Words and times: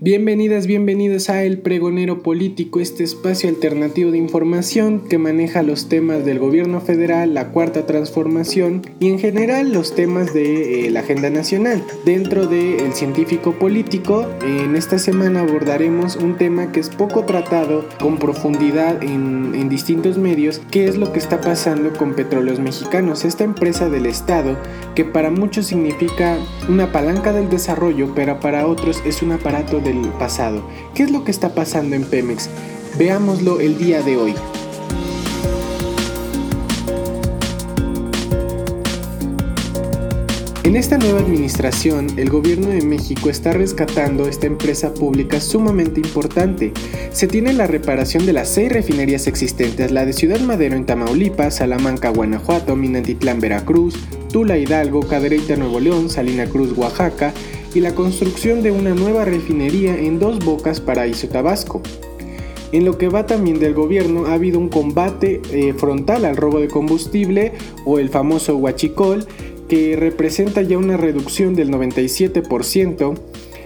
Bienvenidas, 0.00 0.68
bienvenidos 0.68 1.28
a 1.28 1.42
El 1.42 1.58
Pregonero 1.58 2.22
Político, 2.22 2.78
este 2.78 3.02
espacio 3.02 3.48
alternativo 3.48 4.12
de 4.12 4.18
información 4.18 5.00
que 5.00 5.18
maneja 5.18 5.64
los 5.64 5.88
temas 5.88 6.24
del 6.24 6.38
gobierno 6.38 6.80
federal, 6.80 7.34
la 7.34 7.48
cuarta 7.48 7.84
transformación 7.84 8.82
y 9.00 9.08
en 9.08 9.18
general 9.18 9.72
los 9.72 9.96
temas 9.96 10.32
de 10.32 10.86
eh, 10.86 10.90
la 10.92 11.00
agenda 11.00 11.30
nacional. 11.30 11.82
Dentro 12.04 12.46
del 12.46 12.92
científico 12.92 13.58
político, 13.58 14.24
en 14.46 14.76
esta 14.76 15.00
semana 15.00 15.40
abordaremos 15.40 16.14
un 16.14 16.36
tema 16.36 16.70
que 16.70 16.78
es 16.78 16.90
poco 16.90 17.24
tratado 17.24 17.84
con 17.98 18.18
profundidad 18.18 19.02
en, 19.02 19.52
en 19.56 19.68
distintos 19.68 20.16
medios, 20.16 20.60
que 20.70 20.84
es 20.84 20.96
lo 20.96 21.12
que 21.12 21.18
está 21.18 21.40
pasando 21.40 21.92
con 21.94 22.14
Petróleos 22.14 22.60
Mexicanos, 22.60 23.24
esta 23.24 23.42
empresa 23.42 23.90
del 23.90 24.06
Estado 24.06 24.56
que 24.94 25.04
para 25.04 25.30
muchos 25.30 25.66
significa 25.66 26.38
una 26.68 26.92
palanca 26.92 27.32
del 27.32 27.50
desarrollo, 27.50 28.12
pero 28.14 28.38
para 28.38 28.68
otros 28.68 29.02
es 29.04 29.22
un 29.22 29.32
aparato 29.32 29.80
de 29.80 29.87
pasado. 30.18 30.62
¿Qué 30.94 31.02
es 31.02 31.10
lo 31.10 31.24
que 31.24 31.30
está 31.30 31.54
pasando 31.54 31.96
en 31.96 32.04
Pemex? 32.04 32.48
Veámoslo 32.98 33.60
el 33.60 33.78
día 33.78 34.02
de 34.02 34.16
hoy. 34.16 34.34
En 40.68 40.76
esta 40.76 40.98
nueva 40.98 41.20
administración, 41.20 42.08
el 42.18 42.28
gobierno 42.28 42.68
de 42.68 42.82
México 42.82 43.30
está 43.30 43.54
rescatando 43.54 44.28
esta 44.28 44.46
empresa 44.46 44.92
pública 44.92 45.40
sumamente 45.40 45.98
importante. 46.00 46.74
Se 47.10 47.26
tiene 47.26 47.54
la 47.54 47.66
reparación 47.66 48.26
de 48.26 48.34
las 48.34 48.50
seis 48.50 48.70
refinerías 48.70 49.26
existentes, 49.28 49.90
la 49.90 50.04
de 50.04 50.12
Ciudad 50.12 50.40
Madero 50.40 50.76
en 50.76 50.84
Tamaulipas, 50.84 51.56
Salamanca, 51.56 52.10
Guanajuato, 52.10 52.76
Minatitlán, 52.76 53.40
Veracruz, 53.40 53.94
Tula, 54.30 54.58
Hidalgo, 54.58 55.00
Cadereyta, 55.00 55.56
Nuevo 55.56 55.80
León, 55.80 56.10
Salina 56.10 56.44
Cruz, 56.44 56.76
Oaxaca, 56.76 57.32
y 57.74 57.80
la 57.80 57.94
construcción 57.94 58.62
de 58.62 58.70
una 58.70 58.94
nueva 58.94 59.24
refinería 59.24 59.96
en 59.98 60.18
Dos 60.18 60.44
Bocas, 60.44 60.80
Paraíso, 60.80 61.28
Tabasco. 61.28 61.82
En 62.72 62.84
lo 62.84 62.98
que 62.98 63.08
va 63.08 63.26
también 63.26 63.58
del 63.58 63.74
gobierno 63.74 64.26
ha 64.26 64.34
habido 64.34 64.58
un 64.58 64.68
combate 64.68 65.40
eh, 65.52 65.72
frontal 65.74 66.24
al 66.24 66.36
robo 66.36 66.60
de 66.60 66.68
combustible 66.68 67.52
o 67.84 67.98
el 67.98 68.10
famoso 68.10 68.56
huachicol 68.56 69.26
que 69.68 69.96
representa 69.96 70.62
ya 70.62 70.78
una 70.78 70.96
reducción 70.96 71.54
del 71.54 71.70
97%. 71.70 73.14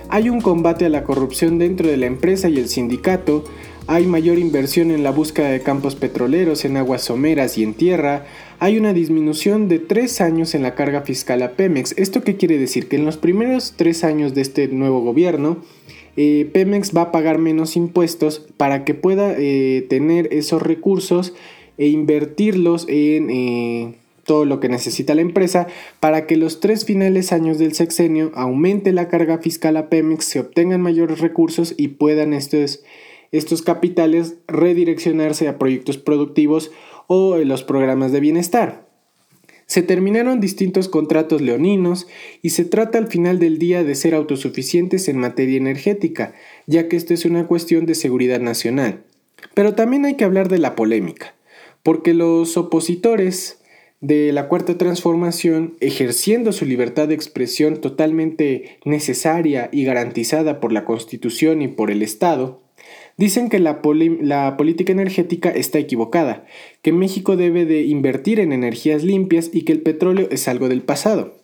Hay 0.08 0.28
un 0.28 0.40
combate 0.40 0.84
a 0.84 0.88
la 0.88 1.04
corrupción 1.04 1.58
dentro 1.58 1.88
de 1.88 1.96
la 1.96 2.06
empresa 2.06 2.48
y 2.48 2.58
el 2.58 2.68
sindicato, 2.68 3.44
hay 3.86 4.06
mayor 4.06 4.38
inversión 4.38 4.90
en 4.90 5.02
la 5.02 5.10
búsqueda 5.10 5.50
de 5.50 5.60
campos 5.60 5.96
petroleros, 5.96 6.64
en 6.64 6.76
aguas 6.76 7.02
someras 7.02 7.58
y 7.58 7.62
en 7.62 7.74
tierra, 7.74 8.26
hay 8.58 8.78
una 8.78 8.92
disminución 8.92 9.68
de 9.68 9.78
tres 9.78 10.20
años 10.20 10.54
en 10.54 10.62
la 10.62 10.74
carga 10.74 11.02
fiscal 11.02 11.42
a 11.42 11.52
Pemex. 11.52 11.94
¿Esto 11.98 12.22
qué 12.22 12.36
quiere 12.36 12.58
decir? 12.58 12.88
Que 12.88 12.96
en 12.96 13.04
los 13.04 13.16
primeros 13.16 13.74
tres 13.76 14.04
años 14.04 14.34
de 14.34 14.42
este 14.42 14.68
nuevo 14.68 15.00
gobierno, 15.00 15.58
eh, 16.16 16.48
Pemex 16.52 16.96
va 16.96 17.02
a 17.02 17.12
pagar 17.12 17.38
menos 17.38 17.76
impuestos 17.76 18.46
para 18.56 18.84
que 18.84 18.94
pueda 18.94 19.34
eh, 19.36 19.84
tener 19.88 20.28
esos 20.32 20.62
recursos 20.62 21.34
e 21.78 21.88
invertirlos 21.88 22.86
en 22.88 23.30
eh, 23.30 23.94
todo 24.24 24.44
lo 24.44 24.60
que 24.60 24.68
necesita 24.68 25.14
la 25.14 25.22
empresa 25.22 25.66
para 26.00 26.26
que 26.26 26.36
los 26.36 26.60
tres 26.60 26.84
finales 26.84 27.32
años 27.32 27.58
del 27.58 27.74
sexenio 27.74 28.30
aumente 28.34 28.92
la 28.92 29.08
carga 29.08 29.38
fiscal 29.38 29.76
a 29.76 29.88
Pemex, 29.88 30.24
se 30.24 30.40
obtengan 30.40 30.80
mayores 30.80 31.18
recursos 31.18 31.74
y 31.76 31.88
puedan 31.88 32.32
estos 32.32 32.84
estos 33.32 33.62
capitales 33.62 34.36
redireccionarse 34.46 35.48
a 35.48 35.58
proyectos 35.58 35.98
productivos 35.98 36.70
o 37.06 37.36
los 37.38 37.64
programas 37.64 38.12
de 38.12 38.20
bienestar. 38.20 38.86
Se 39.66 39.82
terminaron 39.82 40.38
distintos 40.38 40.88
contratos 40.88 41.40
leoninos 41.40 42.06
y 42.42 42.50
se 42.50 42.66
trata 42.66 42.98
al 42.98 43.06
final 43.06 43.38
del 43.38 43.58
día 43.58 43.84
de 43.84 43.94
ser 43.94 44.14
autosuficientes 44.14 45.08
en 45.08 45.16
materia 45.16 45.56
energética, 45.56 46.34
ya 46.66 46.88
que 46.88 46.96
esto 46.96 47.14
es 47.14 47.24
una 47.24 47.46
cuestión 47.46 47.86
de 47.86 47.94
seguridad 47.94 48.40
nacional. 48.40 49.02
Pero 49.54 49.74
también 49.74 50.04
hay 50.04 50.14
que 50.16 50.24
hablar 50.24 50.48
de 50.48 50.58
la 50.58 50.74
polémica, 50.74 51.34
porque 51.82 52.12
los 52.12 52.56
opositores 52.58 53.62
de 54.02 54.32
la 54.32 54.48
cuarta 54.48 54.76
transformación, 54.76 55.76
ejerciendo 55.80 56.52
su 56.52 56.66
libertad 56.66 57.08
de 57.08 57.14
expresión 57.14 57.80
totalmente 57.80 58.78
necesaria 58.84 59.70
y 59.72 59.84
garantizada 59.84 60.60
por 60.60 60.72
la 60.72 60.84
Constitución 60.84 61.62
y 61.62 61.68
por 61.68 61.90
el 61.90 62.02
Estado, 62.02 62.60
Dicen 63.16 63.48
que 63.48 63.58
la, 63.58 63.82
política 63.82 64.92
energética 64.92 65.50
está 65.50 65.78
equivocada, 65.78 66.46
que 66.80 66.92
México 66.92 67.36
debe 67.36 67.66
de 67.66 67.82
invertir 67.82 68.40
en 68.40 68.52
energías 68.52 69.04
limpias 69.04 69.50
y 69.52 69.62
que 69.62 69.72
el 69.72 69.82
petróleo 69.82 70.28
es 70.30 70.48
algo 70.48 70.68
del 70.68 70.82
pasado. 70.82 71.38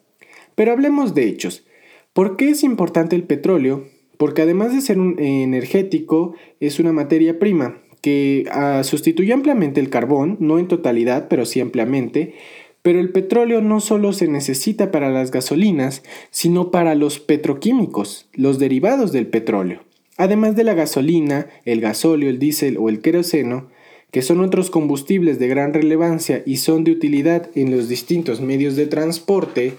Pero 0.54 0.72
hablemos 0.72 1.14
de 1.14 1.26
hechos. 1.26 1.64
¿Por 2.12 2.36
qué 2.36 2.50
es 2.50 2.64
importante 2.64 3.14
el 3.16 3.24
petróleo? 3.24 3.86
Porque 4.16 4.42
además 4.42 4.72
de 4.72 4.80
ser 4.80 4.98
un 4.98 5.18
energético, 5.20 6.34
es 6.58 6.80
una 6.80 6.92
materia 6.92 7.38
prima 7.38 7.82
que 8.00 8.44
ah, 8.50 8.82
sustituye 8.84 9.32
ampliamente 9.32 9.80
el 9.80 9.90
carbón, 9.90 10.36
no 10.40 10.58
en 10.58 10.68
totalidad, 10.68 11.28
pero 11.28 11.44
sí 11.44 11.60
ampliamente, 11.60 12.34
pero 12.82 13.00
el 13.00 13.10
petróleo 13.10 13.60
no 13.60 13.80
solo 13.80 14.12
se 14.12 14.28
necesita 14.28 14.90
para 14.90 15.10
las 15.10 15.30
gasolinas, 15.30 16.02
sino 16.30 16.70
para 16.70 16.94
los 16.94 17.18
petroquímicos, 17.18 18.28
los 18.32 18.58
derivados 18.58 19.12
del 19.12 19.26
petróleo. 19.26 19.87
Además 20.18 20.56
de 20.56 20.64
la 20.64 20.74
gasolina, 20.74 21.46
el 21.64 21.80
gasóleo, 21.80 22.28
el 22.28 22.40
diésel 22.40 22.76
o 22.76 22.88
el 22.88 23.00
queroseno, 23.00 23.68
que 24.10 24.20
son 24.20 24.40
otros 24.40 24.68
combustibles 24.68 25.38
de 25.38 25.46
gran 25.46 25.72
relevancia 25.72 26.42
y 26.44 26.56
son 26.56 26.82
de 26.82 26.90
utilidad 26.90 27.48
en 27.54 27.70
los 27.70 27.88
distintos 27.88 28.40
medios 28.40 28.74
de 28.74 28.86
transporte, 28.86 29.74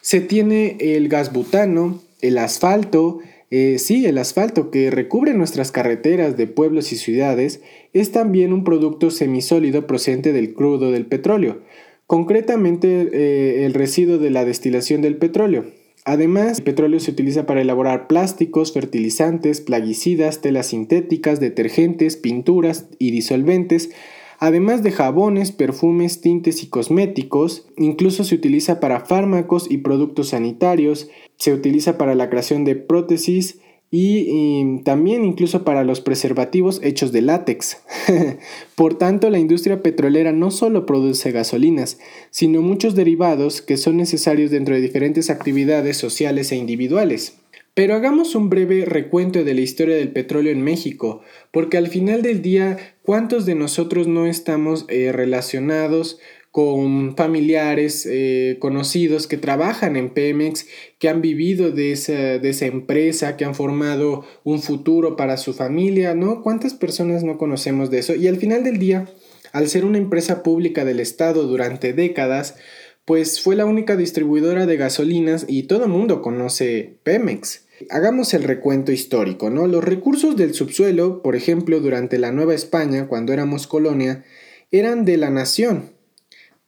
se 0.00 0.20
tiene 0.20 0.76
el 0.78 1.08
gas 1.08 1.32
butano, 1.32 2.00
el 2.20 2.38
asfalto, 2.38 3.18
eh, 3.50 3.78
sí, 3.78 4.06
el 4.06 4.18
asfalto 4.18 4.70
que 4.70 4.92
recubre 4.92 5.34
nuestras 5.34 5.72
carreteras 5.72 6.36
de 6.36 6.46
pueblos 6.46 6.92
y 6.92 6.96
ciudades 6.96 7.60
es 7.92 8.12
también 8.12 8.52
un 8.52 8.62
producto 8.62 9.10
semisólido 9.10 9.88
procedente 9.88 10.32
del 10.32 10.54
crudo 10.54 10.92
del 10.92 11.06
petróleo, 11.06 11.62
concretamente 12.06 13.08
eh, 13.12 13.64
el 13.64 13.74
residuo 13.74 14.18
de 14.18 14.30
la 14.30 14.44
destilación 14.44 15.02
del 15.02 15.16
petróleo. 15.16 15.79
Además, 16.04 16.58
el 16.58 16.64
petróleo 16.64 16.98
se 16.98 17.10
utiliza 17.10 17.46
para 17.46 17.60
elaborar 17.60 18.06
plásticos, 18.06 18.72
fertilizantes, 18.72 19.60
plaguicidas, 19.60 20.40
telas 20.40 20.68
sintéticas, 20.68 21.40
detergentes, 21.40 22.16
pinturas 22.16 22.88
y 22.98 23.10
disolventes, 23.10 23.90
además 24.38 24.82
de 24.82 24.92
jabones, 24.92 25.52
perfumes, 25.52 26.22
tintes 26.22 26.62
y 26.62 26.68
cosméticos. 26.68 27.66
Incluso 27.76 28.24
se 28.24 28.34
utiliza 28.34 28.80
para 28.80 29.00
fármacos 29.00 29.70
y 29.70 29.78
productos 29.78 30.28
sanitarios, 30.28 31.10
se 31.36 31.52
utiliza 31.52 31.98
para 31.98 32.14
la 32.14 32.30
creación 32.30 32.64
de 32.64 32.76
prótesis, 32.76 33.60
y, 33.90 34.82
también 34.84 35.24
incluso 35.24 35.64
para 35.64 35.82
los 35.82 36.00
preservativos 36.00 36.80
hechos 36.82 37.10
de 37.10 37.22
látex. 37.22 37.78
Por 38.76 38.96
tanto, 38.96 39.30
la 39.30 39.38
industria 39.40 39.82
petrolera 39.82 40.32
no 40.32 40.50
solo 40.50 40.86
produce 40.86 41.32
gasolinas, 41.32 41.98
sino 42.30 42.62
muchos 42.62 42.94
derivados 42.94 43.62
que 43.62 43.76
son 43.76 43.96
necesarios 43.96 44.50
dentro 44.50 44.74
de 44.74 44.80
diferentes 44.80 45.28
actividades 45.28 45.96
sociales 45.96 46.52
e 46.52 46.56
individuales. 46.56 47.38
Pero 47.74 47.94
hagamos 47.94 48.34
un 48.34 48.50
breve 48.50 48.84
recuento 48.84 49.42
de 49.44 49.54
la 49.54 49.60
historia 49.60 49.96
del 49.96 50.12
petróleo 50.12 50.52
en 50.52 50.62
México, 50.62 51.22
porque 51.50 51.78
al 51.78 51.88
final 51.88 52.22
del 52.22 52.42
día, 52.42 52.78
¿cuántos 53.02 53.46
de 53.46 53.54
nosotros 53.54 54.06
no 54.06 54.26
estamos 54.26 54.86
eh, 54.88 55.12
relacionados 55.12 56.18
con 56.50 57.16
familiares 57.16 58.06
eh, 58.10 58.56
conocidos 58.58 59.28
que 59.28 59.36
trabajan 59.36 59.96
en 59.96 60.10
Pemex, 60.10 60.66
que 60.98 61.08
han 61.08 61.22
vivido 61.22 61.70
de 61.70 61.92
esa, 61.92 62.12
de 62.12 62.50
esa 62.50 62.66
empresa, 62.66 63.36
que 63.36 63.44
han 63.44 63.54
formado 63.54 64.24
un 64.42 64.60
futuro 64.60 65.16
para 65.16 65.36
su 65.36 65.54
familia, 65.54 66.14
¿no? 66.14 66.42
¿Cuántas 66.42 66.74
personas 66.74 67.22
no 67.22 67.38
conocemos 67.38 67.90
de 67.90 68.00
eso? 68.00 68.16
Y 68.16 68.26
al 68.26 68.36
final 68.36 68.64
del 68.64 68.78
día, 68.78 69.08
al 69.52 69.68
ser 69.68 69.84
una 69.84 69.98
empresa 69.98 70.42
pública 70.42 70.84
del 70.84 70.98
Estado 70.98 71.44
durante 71.46 71.92
décadas, 71.92 72.56
pues 73.04 73.40
fue 73.40 73.54
la 73.56 73.64
única 73.64 73.96
distribuidora 73.96 74.66
de 74.66 74.76
gasolinas 74.76 75.44
y 75.48 75.64
todo 75.64 75.84
el 75.84 75.90
mundo 75.90 76.20
conoce 76.20 76.98
Pemex. 77.04 77.66
Hagamos 77.90 78.34
el 78.34 78.42
recuento 78.42 78.92
histórico, 78.92 79.50
¿no? 79.50 79.66
Los 79.66 79.84
recursos 79.84 80.36
del 80.36 80.52
subsuelo, 80.52 81.22
por 81.22 81.34
ejemplo, 81.34 81.80
durante 81.80 82.18
la 82.18 82.30
Nueva 82.32 82.54
España, 82.54 83.06
cuando 83.06 83.32
éramos 83.32 83.66
colonia, 83.66 84.24
eran 84.70 85.04
de 85.04 85.16
la 85.16 85.30
nación, 85.30 85.92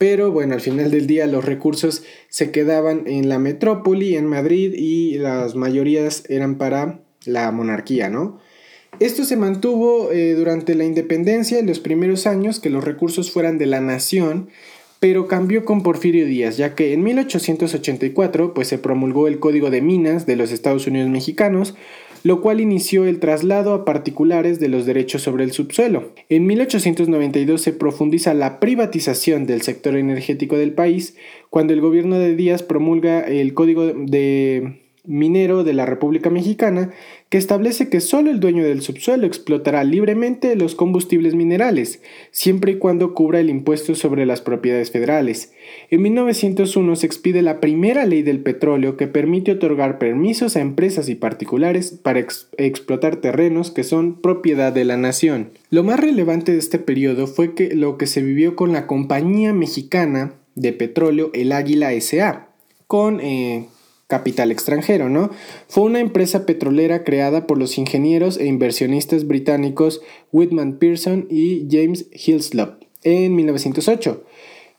pero 0.02 0.32
bueno, 0.32 0.54
al 0.54 0.60
final 0.60 0.90
del 0.90 1.06
día 1.06 1.28
los 1.28 1.44
recursos 1.44 2.02
se 2.28 2.50
quedaban 2.50 3.04
en 3.06 3.28
la 3.28 3.38
metrópoli, 3.38 4.16
en 4.16 4.26
Madrid, 4.26 4.74
y 4.74 5.16
las 5.18 5.54
mayorías 5.54 6.24
eran 6.28 6.58
para 6.58 6.98
la 7.24 7.52
monarquía, 7.52 8.10
¿no? 8.10 8.40
Esto 8.98 9.22
se 9.24 9.36
mantuvo 9.36 10.10
eh, 10.10 10.34
durante 10.34 10.74
la 10.74 10.82
independencia 10.82 11.60
en 11.60 11.68
los 11.68 11.78
primeros 11.78 12.26
años, 12.26 12.58
que 12.58 12.68
los 12.68 12.82
recursos 12.82 13.30
fueran 13.30 13.58
de 13.58 13.66
la 13.66 13.80
nación, 13.80 14.48
pero 14.98 15.28
cambió 15.28 15.64
con 15.64 15.84
Porfirio 15.84 16.26
Díaz, 16.26 16.56
ya 16.56 16.74
que 16.74 16.94
en 16.94 17.04
1884 17.04 18.54
pues, 18.54 18.66
se 18.66 18.78
promulgó 18.78 19.28
el 19.28 19.38
Código 19.38 19.70
de 19.70 19.82
Minas 19.82 20.26
de 20.26 20.34
los 20.34 20.50
Estados 20.50 20.88
Unidos 20.88 21.10
Mexicanos, 21.10 21.76
lo 22.22 22.40
cual 22.40 22.60
inició 22.60 23.04
el 23.04 23.18
traslado 23.18 23.74
a 23.74 23.84
particulares 23.84 24.60
de 24.60 24.68
los 24.68 24.86
derechos 24.86 25.22
sobre 25.22 25.44
el 25.44 25.52
subsuelo. 25.52 26.12
En 26.28 26.46
1892 26.46 27.60
se 27.60 27.72
profundiza 27.72 28.34
la 28.34 28.60
privatización 28.60 29.46
del 29.46 29.62
sector 29.62 29.96
energético 29.96 30.56
del 30.56 30.72
país, 30.72 31.16
cuando 31.50 31.72
el 31.72 31.80
gobierno 31.80 32.18
de 32.18 32.34
Díaz 32.34 32.62
promulga 32.62 33.20
el 33.20 33.54
Código 33.54 33.86
de 33.86 34.81
minero 35.04 35.64
de 35.64 35.72
la 35.72 35.84
República 35.84 36.30
Mexicana 36.30 36.90
que 37.28 37.38
establece 37.38 37.88
que 37.88 38.00
solo 38.00 38.30
el 38.30 38.38
dueño 38.38 38.62
del 38.62 38.82
subsuelo 38.82 39.26
explotará 39.26 39.82
libremente 39.82 40.54
los 40.54 40.74
combustibles 40.76 41.34
minerales, 41.34 42.00
siempre 42.30 42.72
y 42.72 42.78
cuando 42.78 43.14
cubra 43.14 43.40
el 43.40 43.50
impuesto 43.50 43.94
sobre 43.94 44.26
las 44.26 44.42
propiedades 44.42 44.90
federales. 44.92 45.52
En 45.90 46.02
1901 46.02 46.96
se 46.96 47.06
expide 47.06 47.42
la 47.42 47.58
primera 47.58 48.06
ley 48.06 48.22
del 48.22 48.40
petróleo 48.40 48.96
que 48.96 49.08
permite 49.08 49.52
otorgar 49.52 49.98
permisos 49.98 50.56
a 50.56 50.60
empresas 50.60 51.08
y 51.08 51.14
particulares 51.16 51.90
para 51.90 52.20
explotar 52.58 53.16
terrenos 53.16 53.70
que 53.70 53.82
son 53.82 54.20
propiedad 54.20 54.72
de 54.72 54.84
la 54.84 54.96
nación. 54.96 55.50
Lo 55.70 55.82
más 55.82 55.98
relevante 55.98 56.52
de 56.52 56.58
este 56.58 56.78
periodo 56.78 57.26
fue 57.26 57.54
que 57.54 57.74
lo 57.74 57.98
que 57.98 58.06
se 58.06 58.22
vivió 58.22 58.54
con 58.54 58.72
la 58.72 58.86
compañía 58.86 59.52
mexicana 59.52 60.34
de 60.54 60.72
petróleo 60.72 61.30
El 61.32 61.52
Águila 61.52 61.92
SA, 62.00 62.48
con 62.86 63.20
eh, 63.20 63.66
capital 64.12 64.52
extranjero, 64.52 65.08
¿no? 65.08 65.30
Fue 65.68 65.84
una 65.84 65.98
empresa 65.98 66.44
petrolera 66.44 67.02
creada 67.02 67.46
por 67.46 67.56
los 67.56 67.78
ingenieros 67.78 68.36
e 68.36 68.44
inversionistas 68.44 69.26
británicos 69.26 70.02
Whitman 70.32 70.74
Pearson 70.74 71.26
y 71.30 71.66
James 71.70 72.08
Hillslop 72.12 72.82
en 73.04 73.34
1908. 73.34 74.22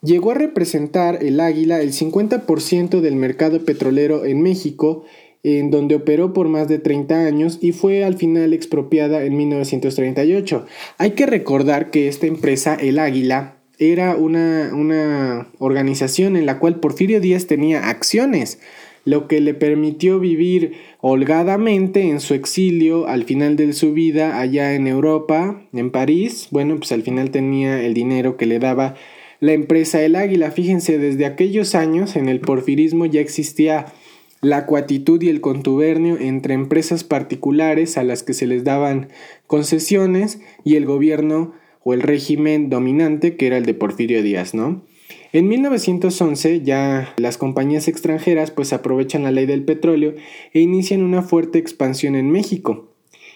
Llegó 0.03 0.29
a 0.29 0.35
representar 0.35 1.23
el 1.23 1.39
Águila 1.39 1.81
el 1.81 1.93
50% 1.93 3.01
del 3.01 3.15
mercado 3.15 3.65
petrolero 3.65 4.23
en 4.23 4.43
México, 4.43 5.03
en 5.41 5.71
donde 5.71 5.95
operó 5.95 6.31
por 6.31 6.47
más 6.47 6.67
de 6.67 6.77
30 6.77 7.25
años 7.25 7.57
y 7.59 7.71
fue 7.71 8.03
al 8.03 8.15
final 8.17 8.53
expropiada 8.53 9.23
en 9.23 9.35
1938. 9.35 10.67
Hay 10.99 11.11
que 11.11 11.25
recordar 11.25 11.89
que 11.89 12.07
esta 12.07 12.27
empresa, 12.27 12.75
el 12.75 12.99
Águila, 12.99 13.57
era 13.79 14.15
una, 14.15 14.69
una 14.75 15.47
organización 15.57 16.35
en 16.35 16.45
la 16.45 16.59
cual 16.59 16.79
Porfirio 16.79 17.19
Díaz 17.19 17.47
tenía 17.47 17.89
acciones 17.89 18.59
lo 19.05 19.27
que 19.27 19.41
le 19.41 19.53
permitió 19.53 20.19
vivir 20.19 20.73
holgadamente 21.01 22.09
en 22.09 22.19
su 22.19 22.33
exilio 22.33 23.07
al 23.07 23.25
final 23.25 23.55
de 23.55 23.73
su 23.73 23.93
vida 23.93 24.39
allá 24.39 24.73
en 24.75 24.87
Europa, 24.87 25.61
en 25.73 25.91
París. 25.91 26.47
Bueno, 26.51 26.77
pues 26.77 26.91
al 26.91 27.03
final 27.03 27.31
tenía 27.31 27.83
el 27.83 27.93
dinero 27.93 28.37
que 28.37 28.45
le 28.45 28.59
daba 28.59 28.95
la 29.39 29.53
empresa 29.53 30.01
El 30.01 30.15
Águila. 30.15 30.51
Fíjense, 30.51 30.97
desde 30.97 31.25
aquellos 31.25 31.75
años 31.75 32.15
en 32.15 32.29
el 32.29 32.39
porfirismo 32.39 33.05
ya 33.05 33.19
existía 33.19 33.87
la 34.41 34.65
cuatitud 34.65 35.21
y 35.21 35.29
el 35.29 35.41
contubernio 35.41 36.17
entre 36.19 36.53
empresas 36.53 37.03
particulares 37.03 37.97
a 37.97 38.03
las 38.03 38.23
que 38.23 38.33
se 38.33 38.45
les 38.45 38.63
daban 38.63 39.09
concesiones 39.47 40.39
y 40.63 40.75
el 40.75 40.85
gobierno 40.85 41.53
o 41.83 41.93
el 41.93 42.01
régimen 42.01 42.69
dominante 42.69 43.35
que 43.35 43.47
era 43.47 43.57
el 43.57 43.65
de 43.65 43.73
Porfirio 43.73 44.21
Díaz, 44.21 44.53
¿no? 44.53 44.83
En 45.33 45.47
1911 45.47 46.61
ya 46.61 47.15
las 47.17 47.39
compañías 47.39 47.87
extranjeras 47.87 48.51
pues 48.51 48.71
aprovechan 48.71 49.23
la 49.23 49.31
ley 49.31 49.47
del 49.47 49.63
petróleo 49.63 50.13
e 50.53 50.59
inician 50.59 51.01
una 51.01 51.23
fuerte 51.23 51.57
expansión 51.57 52.15
en 52.15 52.29
México. 52.29 52.91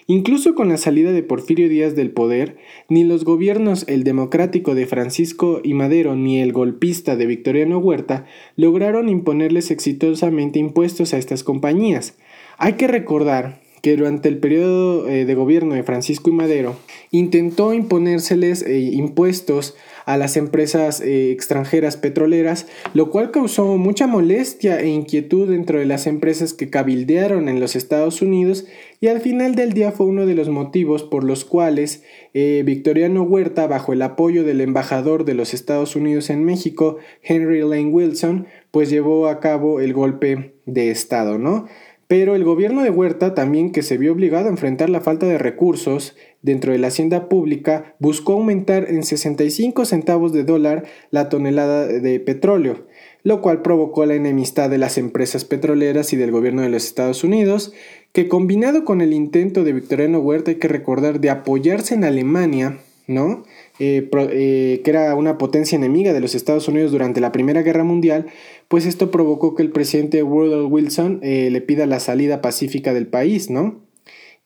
Incluso 0.06 0.54
con 0.54 0.68
la 0.68 0.76
salida 0.76 1.10
de 1.10 1.24
Porfirio 1.24 1.68
Díaz 1.68 1.96
del 1.96 2.12
poder, 2.12 2.56
ni 2.88 3.02
los 3.02 3.24
gobiernos 3.24 3.84
el 3.88 4.04
democrático 4.04 4.76
de 4.76 4.86
Francisco 4.86 5.60
y 5.64 5.74
Madero 5.74 6.14
ni 6.14 6.40
el 6.40 6.52
golpista 6.52 7.16
de 7.16 7.26
Victoriano 7.26 7.78
Huerta 7.78 8.26
lograron 8.54 9.08
imponerles 9.08 9.72
exitosamente 9.72 10.60
impuestos 10.60 11.12
a 11.14 11.18
estas 11.18 11.42
compañías. 11.42 12.16
Hay 12.58 12.74
que 12.74 12.86
recordar 12.86 13.60
que 13.82 13.96
durante 13.96 14.28
el 14.28 14.38
periodo 14.38 15.08
eh, 15.08 15.24
de 15.24 15.34
gobierno 15.34 15.74
de 15.74 15.82
Francisco 15.82 16.30
y 16.30 16.32
Madero 16.32 16.76
intentó 17.10 17.72
imponérseles 17.74 18.62
eh, 18.62 18.78
impuestos 18.78 19.76
a 20.04 20.16
las 20.16 20.36
empresas 20.36 21.00
eh, 21.00 21.30
extranjeras 21.32 21.96
petroleras, 21.96 22.66
lo 22.94 23.10
cual 23.10 23.30
causó 23.30 23.76
mucha 23.76 24.06
molestia 24.06 24.80
e 24.80 24.88
inquietud 24.88 25.50
dentro 25.50 25.78
de 25.78 25.86
las 25.86 26.06
empresas 26.06 26.54
que 26.54 26.70
cabildearon 26.70 27.48
en 27.48 27.60
los 27.60 27.76
Estados 27.76 28.22
Unidos 28.22 28.66
y 29.00 29.08
al 29.08 29.20
final 29.20 29.54
del 29.54 29.74
día 29.74 29.92
fue 29.92 30.06
uno 30.06 30.24
de 30.24 30.34
los 30.34 30.48
motivos 30.48 31.02
por 31.02 31.24
los 31.24 31.44
cuales 31.44 32.02
Victoriano 32.34 33.22
Huerta, 33.24 33.66
bajo 33.66 33.92
el 33.92 34.00
apoyo 34.02 34.44
del 34.44 34.60
embajador 34.60 35.24
de 35.24 35.34
los 35.34 35.54
Estados 35.54 35.96
Unidos 35.96 36.30
en 36.30 36.44
México, 36.44 36.98
Henry 37.22 37.60
Lane 37.60 37.86
Wilson, 37.86 38.46
pues 38.70 38.90
llevó 38.90 39.26
a 39.26 39.40
cabo 39.40 39.80
el 39.80 39.92
golpe 39.92 40.54
de 40.66 40.90
Estado, 40.90 41.38
¿no? 41.38 41.66
Pero 42.08 42.34
el 42.34 42.42
gobierno 42.42 42.82
de 42.82 42.88
Huerta, 42.88 43.34
también 43.34 43.70
que 43.70 43.82
se 43.82 43.98
vio 43.98 44.12
obligado 44.12 44.46
a 44.46 44.50
enfrentar 44.50 44.88
la 44.88 45.02
falta 45.02 45.26
de 45.26 45.36
recursos 45.36 46.16
dentro 46.40 46.72
de 46.72 46.78
la 46.78 46.86
hacienda 46.86 47.28
pública, 47.28 47.94
buscó 47.98 48.32
aumentar 48.32 48.88
en 48.88 49.02
65 49.02 49.84
centavos 49.84 50.32
de 50.32 50.42
dólar 50.42 50.84
la 51.10 51.28
tonelada 51.28 51.86
de 51.86 52.18
petróleo, 52.18 52.86
lo 53.24 53.42
cual 53.42 53.60
provocó 53.60 54.06
la 54.06 54.14
enemistad 54.14 54.70
de 54.70 54.78
las 54.78 54.96
empresas 54.96 55.44
petroleras 55.44 56.14
y 56.14 56.16
del 56.16 56.30
gobierno 56.30 56.62
de 56.62 56.70
los 56.70 56.86
Estados 56.86 57.24
Unidos, 57.24 57.74
que 58.12 58.26
combinado 58.26 58.86
con 58.86 59.02
el 59.02 59.12
intento 59.12 59.62
de 59.62 59.74
Victoriano 59.74 60.20
Huerta, 60.20 60.50
hay 60.50 60.56
que 60.56 60.68
recordar, 60.68 61.20
de 61.20 61.28
apoyarse 61.28 61.94
en 61.94 62.04
Alemania, 62.04 62.78
¿no? 63.08 63.42
Eh, 63.80 64.08
eh, 64.12 64.80
que 64.84 64.90
era 64.90 65.16
una 65.16 65.38
potencia 65.38 65.74
enemiga 65.74 66.12
de 66.12 66.20
los 66.20 66.36
Estados 66.36 66.68
Unidos 66.68 66.92
durante 66.92 67.20
la 67.20 67.32
Primera 67.32 67.62
Guerra 67.62 67.82
Mundial, 67.82 68.26
pues 68.68 68.86
esto 68.86 69.10
provocó 69.10 69.56
que 69.56 69.62
el 69.62 69.70
presidente 69.70 70.22
Woodrow 70.22 70.68
Wilson 70.68 71.18
eh, 71.22 71.48
le 71.50 71.60
pida 71.62 71.86
la 71.86 71.98
salida 71.98 72.40
pacífica 72.40 72.94
del 72.94 73.08
país, 73.08 73.50
¿no? 73.50 73.80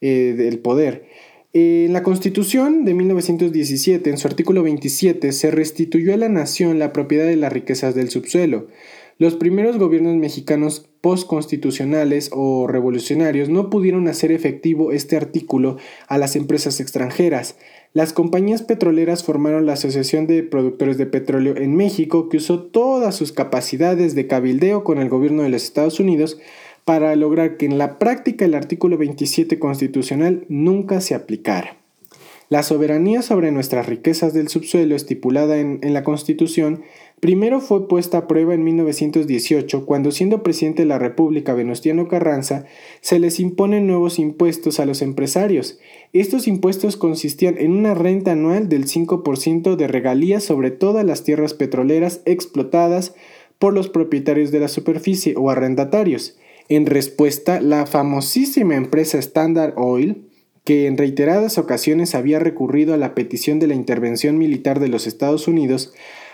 del 0.00 0.58
poder. 0.58 1.04
En 1.52 1.92
la 1.92 2.02
Constitución 2.02 2.84
de 2.84 2.92
1917, 2.92 4.10
en 4.10 4.18
su 4.18 4.26
artículo 4.26 4.64
27, 4.64 5.30
se 5.30 5.52
restituyó 5.52 6.12
a 6.12 6.16
la 6.16 6.28
nación 6.28 6.80
la 6.80 6.92
propiedad 6.92 7.26
de 7.26 7.36
las 7.36 7.52
riquezas 7.52 7.94
del 7.94 8.10
subsuelo. 8.10 8.66
Los 9.18 9.36
primeros 9.36 9.78
gobiernos 9.78 10.16
mexicanos 10.16 10.88
postconstitucionales 11.00 12.30
o 12.32 12.66
revolucionarios 12.66 13.48
no 13.48 13.70
pudieron 13.70 14.08
hacer 14.08 14.32
efectivo 14.32 14.90
este 14.90 15.16
artículo 15.16 15.76
a 16.08 16.18
las 16.18 16.34
empresas 16.34 16.80
extranjeras. 16.80 17.56
Las 17.94 18.14
compañías 18.14 18.62
petroleras 18.62 19.22
formaron 19.22 19.66
la 19.66 19.74
Asociación 19.74 20.26
de 20.26 20.42
Productores 20.42 20.96
de 20.96 21.04
Petróleo 21.04 21.58
en 21.58 21.76
México, 21.76 22.30
que 22.30 22.38
usó 22.38 22.62
todas 22.62 23.14
sus 23.14 23.32
capacidades 23.32 24.14
de 24.14 24.26
cabildeo 24.26 24.82
con 24.82 24.96
el 24.96 25.10
gobierno 25.10 25.42
de 25.42 25.50
los 25.50 25.62
Estados 25.64 26.00
Unidos 26.00 26.38
para 26.86 27.14
lograr 27.16 27.58
que 27.58 27.66
en 27.66 27.76
la 27.76 27.98
práctica 27.98 28.46
el 28.46 28.54
artículo 28.54 28.96
27 28.96 29.58
constitucional 29.58 30.46
nunca 30.48 31.02
se 31.02 31.14
aplicara. 31.14 31.76
La 32.48 32.62
soberanía 32.62 33.20
sobre 33.20 33.50
nuestras 33.50 33.84
riquezas 33.84 34.32
del 34.32 34.48
subsuelo 34.48 34.96
estipulada 34.96 35.58
en, 35.58 35.78
en 35.82 35.92
la 35.92 36.02
Constitución 36.02 36.82
Primero 37.22 37.60
fue 37.60 37.86
puesta 37.86 38.18
a 38.18 38.26
prueba 38.26 38.52
en 38.52 38.64
1918, 38.64 39.86
cuando 39.86 40.10
siendo 40.10 40.42
presidente 40.42 40.82
de 40.82 40.88
la 40.88 40.98
República 40.98 41.54
Venustiano 41.54 42.08
Carranza, 42.08 42.64
se 43.00 43.20
les 43.20 43.38
imponen 43.38 43.86
nuevos 43.86 44.18
impuestos 44.18 44.80
a 44.80 44.86
los 44.86 45.02
empresarios. 45.02 45.78
Estos 46.12 46.48
impuestos 46.48 46.96
consistían 46.96 47.58
en 47.58 47.74
una 47.74 47.94
renta 47.94 48.32
anual 48.32 48.68
del 48.68 48.86
5% 48.86 49.76
de 49.76 49.86
regalías 49.86 50.42
sobre 50.42 50.72
todas 50.72 51.04
las 51.04 51.22
tierras 51.22 51.54
petroleras 51.54 52.22
explotadas 52.24 53.14
por 53.60 53.72
los 53.72 53.88
propietarios 53.88 54.50
de 54.50 54.58
la 54.58 54.66
superficie 54.66 55.34
o 55.36 55.48
arrendatarios. 55.48 56.36
En 56.68 56.86
respuesta, 56.86 57.60
la 57.60 57.86
famosísima 57.86 58.74
empresa 58.74 59.20
Standard 59.20 59.74
Oil, 59.76 60.26
que 60.64 60.88
en 60.88 60.98
reiteradas 60.98 61.56
ocasiones 61.56 62.16
había 62.16 62.40
recurrido 62.40 62.94
a 62.94 62.96
la 62.96 63.14
petición 63.14 63.60
de 63.60 63.68
la 63.68 63.74
intervención 63.74 64.38
militar 64.38 64.80
de 64.80 64.88
los 64.88 65.06
Estados 65.06 65.46
Unidos, 65.46 65.92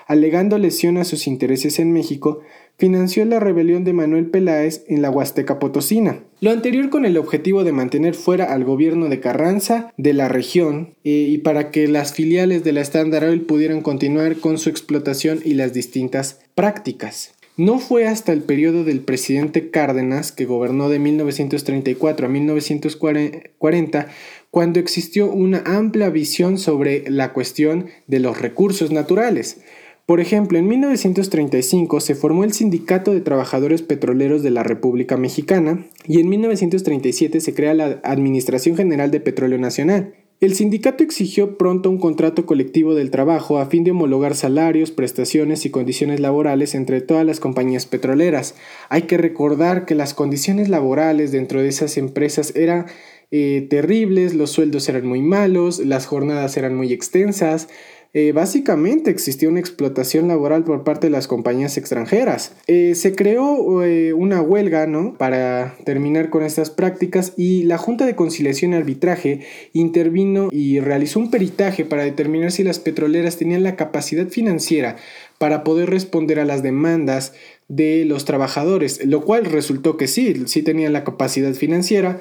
alegando 0.09 0.59
lesión 0.59 0.97
a 0.97 1.05
sus 1.05 1.29
intereses 1.29 1.79
en 1.79 1.93
México, 1.93 2.41
financió 2.79 3.25
la 3.27 3.39
rebelión 3.39 3.85
de 3.85 3.93
Manuel 3.93 4.27
Peláez 4.27 4.85
en 4.89 5.03
la 5.03 5.11
Huasteca 5.11 5.59
Potosina. 5.59 6.21
Lo 6.41 6.51
anterior 6.51 6.89
con 6.89 7.05
el 7.05 7.19
objetivo 7.19 7.63
de 7.63 7.73
mantener 7.73 8.15
fuera 8.15 8.53
al 8.53 8.65
gobierno 8.65 9.09
de 9.09 9.21
Carranza 9.21 9.93
de 9.97 10.15
la 10.15 10.29
región 10.29 10.95
eh, 11.05 11.11
y 11.11 11.39
para 11.39 11.71
que 11.71 11.87
las 11.89 12.15
filiales 12.15 12.65
de 12.65 12.73
la 12.73 12.81
Standard 12.81 13.29
Oil 13.29 13.43
pudieran 13.43 13.83
continuar 13.83 14.37
con 14.37 14.59
su 14.59 14.71
explotación 14.71 15.41
y 15.45 15.55
las 15.55 15.75
distintas 15.75 16.41
prácticas. 16.55 17.35
No 17.59 17.81
fue 17.81 18.07
hasta 18.07 18.33
el 18.33 18.43
periodo 18.43 18.85
del 18.85 19.01
presidente 19.01 19.71
Cárdenas, 19.71 20.31
que 20.31 20.45
gobernó 20.45 20.89
de 20.89 21.01
1934 21.01 22.27
a 22.27 22.31
1940, 22.31 24.09
cuando 24.53 24.79
existió 24.79 25.29
una 25.29 25.65
amplia 25.67 26.09
visión 26.09 26.57
sobre 26.57 27.11
la 27.11 27.33
cuestión 27.33 27.89
de 28.07 28.21
los 28.21 28.41
recursos 28.41 28.93
naturales. 28.93 29.61
Por 30.09 30.21
ejemplo, 30.21 30.57
en 30.57 30.67
1935 30.67 32.01
se 32.01 32.15
formó 32.15 32.43
el 32.43 32.55
Sindicato 32.55 33.13
de 33.13 33.21
Trabajadores 33.21 33.83
Petroleros 33.83 34.43
de 34.43 34.49
la 34.49 34.63
República 34.63 35.19
Mexicana 35.19 35.87
y 36.07 36.19
en 36.19 36.31
1937 36.31 37.43
se 37.43 37.53
crea 37.53 37.75
la 37.75 38.01
Administración 38.05 38.75
General 38.75 39.11
de 39.11 39.21
Petróleo 39.21 39.59
Nacional. 39.59 40.15
El 40.41 40.55
sindicato 40.55 41.05
exigió 41.05 41.59
pronto 41.59 41.91
un 41.91 41.99
contrato 41.99 42.47
colectivo 42.47 42.95
del 42.95 43.11
trabajo 43.11 43.59
a 43.59 43.67
fin 43.67 43.85
de 43.85 43.91
homologar 43.91 44.35
salarios, 44.35 44.93
prestaciones 44.93 45.67
y 45.67 45.71
condiciones 45.71 46.21
laborales 46.21 46.75
entre 46.75 47.03
todas 47.03 47.27
las 47.27 47.39
compañías 47.39 47.85
petroleras. 47.85 48.55
Hay 48.89 49.03
que 49.03 49.19
recordar 49.19 49.85
que 49.85 49.95
las 49.95 50.15
condiciones 50.15 50.71
laborales 50.71 51.33
dentro 51.33 51.61
de 51.61 51.69
esas 51.69 51.99
empresas 51.99 52.57
eran 52.57 52.87
eh, 53.31 53.67
terribles, 53.69 54.33
los 54.33 54.53
sueldos 54.53 54.89
eran 54.89 55.07
muy 55.07 55.21
malos, 55.21 55.81
las 55.81 56.07
jornadas 56.07 56.57
eran 56.57 56.75
muy 56.75 56.95
extensas, 56.95 57.69
eh, 58.15 58.33
básicamente 58.33 59.11
existía 59.11 59.51
una 59.51 59.61
explotación 59.61 60.29
laboral 60.29 60.65
por 60.65 60.83
parte 60.83 61.09
de 61.09 61.11
las 61.11 61.29
compañías 61.29 61.77
extranjeras. 61.77 62.55
Eh, 62.67 62.95
se 62.95 63.15
creó 63.15 63.83
eh, 63.85 64.15
una 64.15 64.41
huelga 64.41 64.87
¿no? 64.87 65.15
para 65.19 65.77
terminar 65.85 66.31
con 66.31 66.43
estas 66.43 66.71
prácticas 66.71 67.35
y 67.37 67.65
la 67.65 67.77
Junta 67.77 68.07
de 68.07 68.17
Conciliación 68.17 68.73
y 68.73 68.77
Arbitraje 68.77 69.41
intervino 69.75 70.49
y 70.51 70.81
realizó 70.81 71.21
un 71.21 71.31
peritaje 71.31 71.85
para 71.85 72.05
determinar 72.05 72.51
si 72.51 72.65
las 72.65 72.79
petroleras 72.79 73.37
tenían 73.37 73.63
la 73.63 73.77
capacidad 73.77 74.29
financiera 74.29 74.97
para 75.37 75.63
poder 75.63 75.91
responder 75.91 76.41
a 76.41 76.47
las 76.47 76.63
demandas 76.63 77.35
de 77.69 78.07
los 78.07 78.25
trabajadores, 78.25 79.05
lo 79.05 79.21
cual 79.23 79.45
resultó 79.45 79.99
que 79.99 80.09
sí, 80.09 80.45
sí 80.47 80.63
tenían 80.63 80.95
la 80.95 81.05
capacidad 81.05 81.53
financiera, 81.53 82.21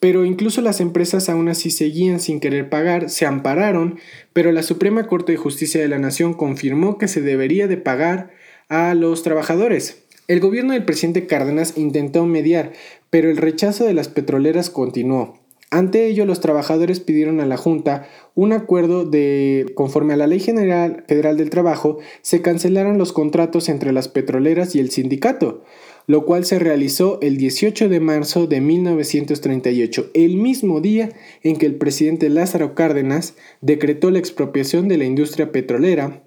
pero 0.00 0.24
incluso 0.24 0.60
las 0.60 0.80
empresas 0.80 1.28
aún 1.28 1.48
así 1.48 1.70
seguían 1.70 2.20
sin 2.20 2.40
querer 2.40 2.68
pagar, 2.68 3.10
se 3.10 3.26
ampararon, 3.26 3.98
pero 4.32 4.50
la 4.50 4.62
Suprema 4.62 5.06
Corte 5.06 5.32
de 5.32 5.38
Justicia 5.38 5.80
de 5.80 5.88
la 5.88 5.98
Nación 5.98 6.34
confirmó 6.34 6.98
que 6.98 7.08
se 7.08 7.20
debería 7.20 7.68
de 7.68 7.76
pagar 7.76 8.30
a 8.68 8.94
los 8.94 9.22
trabajadores. 9.22 10.02
El 10.26 10.40
gobierno 10.40 10.72
del 10.72 10.86
presidente 10.86 11.26
Cárdenas 11.26 11.76
intentó 11.76 12.24
mediar, 12.24 12.72
pero 13.10 13.30
el 13.30 13.36
rechazo 13.36 13.84
de 13.84 13.92
las 13.92 14.08
petroleras 14.08 14.70
continuó. 14.70 15.38
Ante 15.70 16.06
ello, 16.06 16.24
los 16.24 16.40
trabajadores 16.40 17.00
pidieron 17.00 17.40
a 17.40 17.46
la 17.46 17.56
Junta 17.56 18.06
un 18.34 18.52
acuerdo 18.52 19.04
de, 19.04 19.66
conforme 19.74 20.14
a 20.14 20.16
la 20.16 20.26
Ley 20.26 20.38
General 20.38 21.04
Federal 21.08 21.36
del 21.36 21.50
Trabajo, 21.50 21.98
se 22.22 22.42
cancelaran 22.42 22.96
los 22.96 23.12
contratos 23.12 23.68
entre 23.68 23.92
las 23.92 24.08
petroleras 24.08 24.74
y 24.76 24.80
el 24.80 24.90
sindicato 24.90 25.64
lo 26.06 26.24
cual 26.24 26.44
se 26.44 26.58
realizó 26.58 27.18
el 27.22 27.36
18 27.36 27.88
de 27.88 28.00
marzo 28.00 28.46
de 28.46 28.60
1938, 28.60 30.10
el 30.14 30.36
mismo 30.36 30.80
día 30.80 31.10
en 31.42 31.56
que 31.56 31.66
el 31.66 31.76
presidente 31.76 32.28
Lázaro 32.28 32.74
Cárdenas 32.74 33.36
decretó 33.60 34.10
la 34.10 34.18
expropiación 34.18 34.88
de 34.88 34.98
la 34.98 35.04
industria 35.04 35.52
petrolera, 35.52 36.23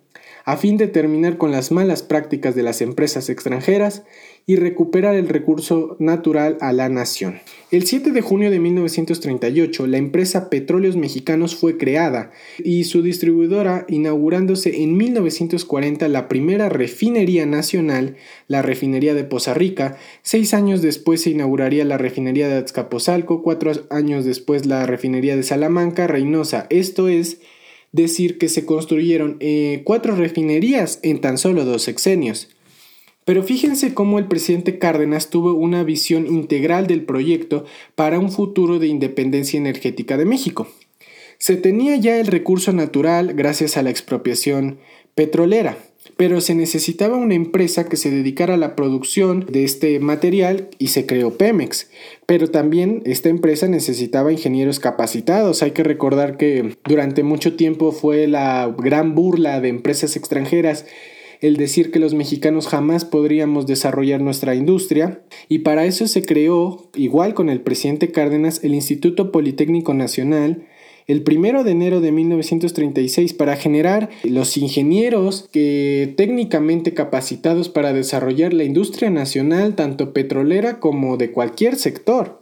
a 0.48 0.56
fin 0.56 0.78
de 0.78 0.88
terminar 0.88 1.38
con 1.38 1.52
las 1.52 1.74
malas 1.74 2.04
prácticas 2.04 2.56
de 2.56 2.64
las 2.64 2.80
empresas 2.80 3.30
extranjeras 3.30 4.04
y 4.46 4.56
recuperar 4.56 5.14
el 5.16 5.28
recurso 5.28 5.98
natural 6.00 6.58
a 6.62 6.72
la 6.72 6.88
nación. 6.88 7.42
El 7.70 7.86
7 7.86 8.12
de 8.12 8.22
junio 8.22 8.50
de 8.50 8.62
1938, 8.62 9.88
la 9.88 9.98
empresa 9.98 10.50
Petróleos 10.50 10.96
Mexicanos 10.96 11.58
fue 11.58 11.78
creada 11.78 12.32
y 12.64 12.86
su 12.86 13.02
distribuidora 13.02 13.86
inaugurándose 13.90 14.84
en 14.84 14.96
1940 14.96 16.08
la 16.08 16.30
primera 16.30 16.70
refinería 16.70 17.46
nacional, 17.46 18.16
la 18.48 18.62
refinería 18.62 19.14
de 19.14 19.26
Poza 19.26 19.54
Rica. 19.54 19.98
Seis 20.22 20.54
años 20.54 20.82
después 20.82 21.24
se 21.24 21.32
inauguraría 21.32 21.84
la 21.84 21.98
refinería 21.98 22.48
de 22.48 22.56
Azcapotzalco, 22.56 23.44
cuatro 23.44 23.74
años 23.90 24.24
después 24.24 24.66
la 24.66 24.86
refinería 24.86 25.36
de 25.36 25.44
Salamanca, 25.44 26.08
Reynosa. 26.08 26.68
Esto 26.70 27.10
es 27.10 27.42
decir 27.98 28.38
que 28.38 28.48
se 28.48 28.66
construyeron 28.66 29.36
eh, 29.42 29.82
cuatro 29.84 30.16
refinerías 30.16 31.00
en 31.04 31.20
tan 31.20 31.38
solo 31.38 31.66
dos 31.66 31.82
sexenios. 31.82 32.48
Pero 33.26 33.44
fíjense 33.44 33.94
cómo 33.94 34.20
el 34.20 34.28
presidente 34.28 34.80
Cárdenas 34.80 35.30
tuvo 35.30 35.54
una 35.54 35.84
visión 35.84 36.26
integral 36.28 36.88
del 36.88 37.04
proyecto 37.04 37.66
para 37.96 38.20
un 38.20 38.32
futuro 38.32 38.80
de 38.80 38.88
independencia 38.88 39.58
energética 39.58 40.16
de 40.16 40.24
México. 40.24 40.70
Se 41.38 41.58
tenía 41.58 41.98
ya 41.98 42.18
el 42.22 42.28
recurso 42.28 42.72
natural 42.72 43.34
gracias 43.34 43.76
a 43.76 43.84
la 43.84 43.90
expropiación 43.90 44.80
petrolera, 45.14 45.78
pero 46.18 46.42
se 46.42 46.56
necesitaba 46.56 47.16
una 47.16 47.36
empresa 47.36 47.88
que 47.88 47.96
se 47.96 48.10
dedicara 48.10 48.56
a 48.56 48.58
la 48.58 48.76
producción 48.76 49.46
de 49.50 49.64
este 49.64 50.00
material 50.00 50.70
y 50.80 50.88
se 50.88 51.06
creó 51.06 51.38
Pemex. 51.38 51.90
Pero 52.26 52.50
también 52.50 53.04
esta 53.06 53.30
empresa 53.30 53.68
necesitaba 53.68 54.32
ingenieros 54.32 54.80
capacitados. 54.80 55.62
Hay 55.62 55.72
que 55.72 55.84
recordar 55.84 56.38
que 56.38 56.76
durante 56.86 57.24
mucho 57.24 57.56
tiempo 57.56 57.92
fue 57.92 58.28
la 58.28 58.74
gran 58.78 59.14
burla 59.14 59.62
de 59.62 59.70
empresas 59.70 60.16
extranjeras 60.16 60.86
el 61.40 61.58
decir 61.58 61.92
que 61.92 62.00
los 62.00 62.14
mexicanos 62.14 62.68
jamás 62.68 63.06
podríamos 63.06 63.68
desarrollar 63.68 64.22
nuestra 64.22 64.56
industria 64.56 65.22
y 65.48 65.60
para 65.60 65.86
eso 65.86 66.08
se 66.08 66.24
creó, 66.24 66.90
igual 66.96 67.34
con 67.34 67.50
el 67.50 67.62
presidente 67.62 68.12
Cárdenas, 68.12 68.64
el 68.64 68.74
Instituto 68.74 69.32
Politécnico 69.32 69.94
Nacional, 69.94 70.66
el 71.08 71.24
primero 71.24 71.64
de 71.64 71.72
enero 71.72 72.02
de 72.02 72.12
1936 72.12 73.34
para 73.34 73.56
generar 73.56 74.10
los 74.24 74.58
ingenieros 74.58 75.50
técnicamente 75.52 76.94
capacitados 76.94 77.70
para 77.70 77.94
desarrollar 77.94 78.54
la 78.54 78.66
industria 78.66 79.10
nacional 79.10 79.76
tanto 79.76 80.14
petrolera 80.14 80.80
como 80.80 81.18
de 81.18 81.32
cualquier 81.32 81.78
sector. 81.78 82.42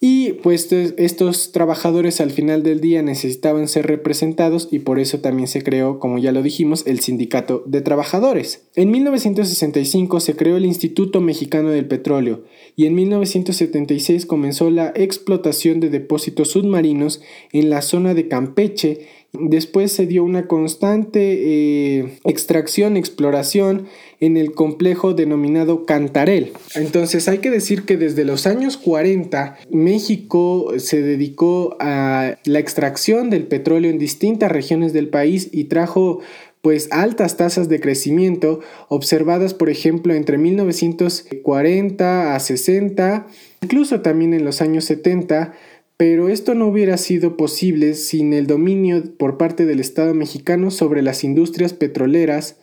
Y 0.00 0.34
pues 0.34 0.72
estos 0.72 1.50
trabajadores 1.50 2.20
al 2.20 2.30
final 2.30 2.62
del 2.62 2.80
día 2.80 3.02
necesitaban 3.02 3.66
ser 3.66 3.88
representados 3.88 4.68
y 4.70 4.78
por 4.78 5.00
eso 5.00 5.18
también 5.18 5.48
se 5.48 5.62
creó, 5.62 5.98
como 5.98 6.18
ya 6.18 6.30
lo 6.30 6.42
dijimos, 6.42 6.86
el 6.86 7.00
Sindicato 7.00 7.64
de 7.66 7.80
Trabajadores. 7.80 8.67
En 8.78 8.92
1965 8.92 10.20
se 10.20 10.36
creó 10.36 10.56
el 10.56 10.64
Instituto 10.64 11.20
Mexicano 11.20 11.70
del 11.70 11.88
Petróleo 11.88 12.44
y 12.76 12.86
en 12.86 12.94
1976 12.94 14.24
comenzó 14.24 14.70
la 14.70 14.92
explotación 14.94 15.80
de 15.80 15.90
depósitos 15.90 16.50
submarinos 16.50 17.20
en 17.50 17.70
la 17.70 17.82
zona 17.82 18.14
de 18.14 18.28
Campeche 18.28 19.08
Después 19.32 19.92
se 19.92 20.06
dio 20.06 20.24
una 20.24 20.46
constante 20.46 21.20
eh, 21.20 22.18
extracción, 22.24 22.96
exploración 22.96 23.86
en 24.20 24.38
el 24.38 24.52
complejo 24.52 25.12
denominado 25.12 25.84
Cantarel. 25.84 26.52
Entonces 26.74 27.28
hay 27.28 27.38
que 27.38 27.50
decir 27.50 27.82
que 27.82 27.98
desde 27.98 28.24
los 28.24 28.46
años 28.46 28.78
40 28.78 29.58
México 29.70 30.72
se 30.78 31.02
dedicó 31.02 31.76
a 31.78 32.36
la 32.46 32.58
extracción 32.58 33.28
del 33.28 33.46
petróleo 33.46 33.90
en 33.90 33.98
distintas 33.98 34.50
regiones 34.50 34.94
del 34.94 35.10
país 35.10 35.50
y 35.52 35.64
trajo 35.64 36.20
pues 36.62 36.88
altas 36.90 37.36
tasas 37.36 37.68
de 37.68 37.80
crecimiento 37.80 38.60
observadas 38.88 39.54
por 39.54 39.70
ejemplo 39.70 40.14
entre 40.14 40.38
1940 40.38 42.34
a 42.34 42.40
60, 42.40 43.26
incluso 43.62 44.00
también 44.00 44.34
en 44.34 44.44
los 44.44 44.60
años 44.60 44.84
70 44.84 45.54
pero 45.98 46.28
esto 46.28 46.54
no 46.54 46.68
hubiera 46.68 46.96
sido 46.96 47.36
posible 47.36 47.94
sin 47.94 48.32
el 48.32 48.46
dominio 48.46 49.02
por 49.18 49.36
parte 49.36 49.66
del 49.66 49.80
Estado 49.80 50.14
mexicano 50.14 50.70
sobre 50.70 51.02
las 51.02 51.24
industrias 51.24 51.72
petroleras 51.72 52.56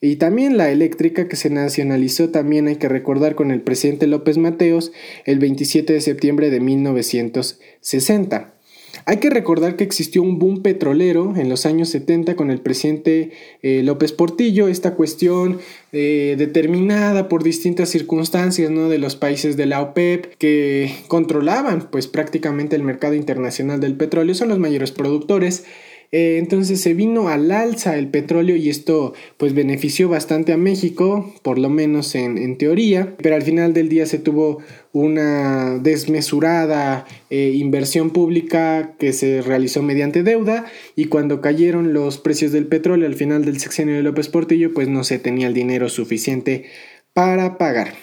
y 0.00 0.16
también 0.16 0.56
la 0.56 0.70
eléctrica 0.70 1.28
que 1.28 1.36
se 1.36 1.50
nacionalizó 1.50 2.30
también 2.30 2.66
hay 2.66 2.76
que 2.76 2.88
recordar 2.88 3.34
con 3.34 3.50
el 3.50 3.60
presidente 3.60 4.06
López 4.06 4.38
Mateos 4.38 4.92
el 5.26 5.38
27 5.38 5.92
de 5.92 6.00
septiembre 6.00 6.50
de 6.50 6.60
1960. 6.60 8.57
Hay 9.04 9.18
que 9.18 9.30
recordar 9.30 9.76
que 9.76 9.84
existió 9.84 10.22
un 10.22 10.38
boom 10.38 10.62
petrolero 10.62 11.34
en 11.36 11.48
los 11.48 11.66
años 11.66 11.88
70 11.90 12.36
con 12.36 12.50
el 12.50 12.60
presidente 12.60 13.30
eh, 13.62 13.82
López 13.82 14.12
Portillo, 14.12 14.68
esta 14.68 14.94
cuestión 14.94 15.58
eh, 15.92 16.34
determinada 16.36 17.28
por 17.28 17.42
distintas 17.42 17.88
circunstancias 17.88 18.70
¿no? 18.70 18.88
de 18.88 18.98
los 18.98 19.16
países 19.16 19.56
de 19.56 19.66
la 19.66 19.80
OPEP 19.80 20.36
que 20.36 20.94
controlaban 21.08 21.88
pues 21.90 22.06
prácticamente 22.06 22.76
el 22.76 22.82
mercado 22.82 23.14
internacional 23.14 23.80
del 23.80 23.94
petróleo, 23.94 24.34
son 24.34 24.48
los 24.48 24.58
mayores 24.58 24.92
productores 24.92 25.64
eh, 26.10 26.38
entonces 26.38 26.80
se 26.80 26.94
vino 26.94 27.28
al 27.28 27.50
alza 27.50 27.98
el 27.98 28.08
petróleo 28.08 28.56
y 28.56 28.70
esto 28.70 29.12
pues 29.36 29.54
benefició 29.54 30.08
bastante 30.08 30.52
a 30.52 30.56
México, 30.56 31.34
por 31.42 31.58
lo 31.58 31.68
menos 31.68 32.14
en, 32.14 32.38
en 32.38 32.56
teoría, 32.56 33.14
pero 33.22 33.34
al 33.34 33.42
final 33.42 33.74
del 33.74 33.88
día 33.88 34.06
se 34.06 34.18
tuvo 34.18 34.58
una 34.92 35.78
desmesurada 35.78 37.06
eh, 37.28 37.52
inversión 37.54 38.10
pública 38.10 38.94
que 38.98 39.12
se 39.12 39.42
realizó 39.42 39.82
mediante 39.82 40.22
deuda 40.22 40.64
y 40.96 41.06
cuando 41.06 41.42
cayeron 41.42 41.92
los 41.92 42.18
precios 42.18 42.52
del 42.52 42.66
petróleo 42.66 43.06
al 43.06 43.14
final 43.14 43.44
del 43.44 43.60
sexenio 43.60 43.94
de 43.94 44.02
López 44.02 44.28
Portillo 44.28 44.72
pues 44.72 44.88
no 44.88 45.04
se 45.04 45.18
tenía 45.18 45.46
el 45.46 45.54
dinero 45.54 45.88
suficiente 45.88 46.64
para 47.12 47.58
pagar. 47.58 47.94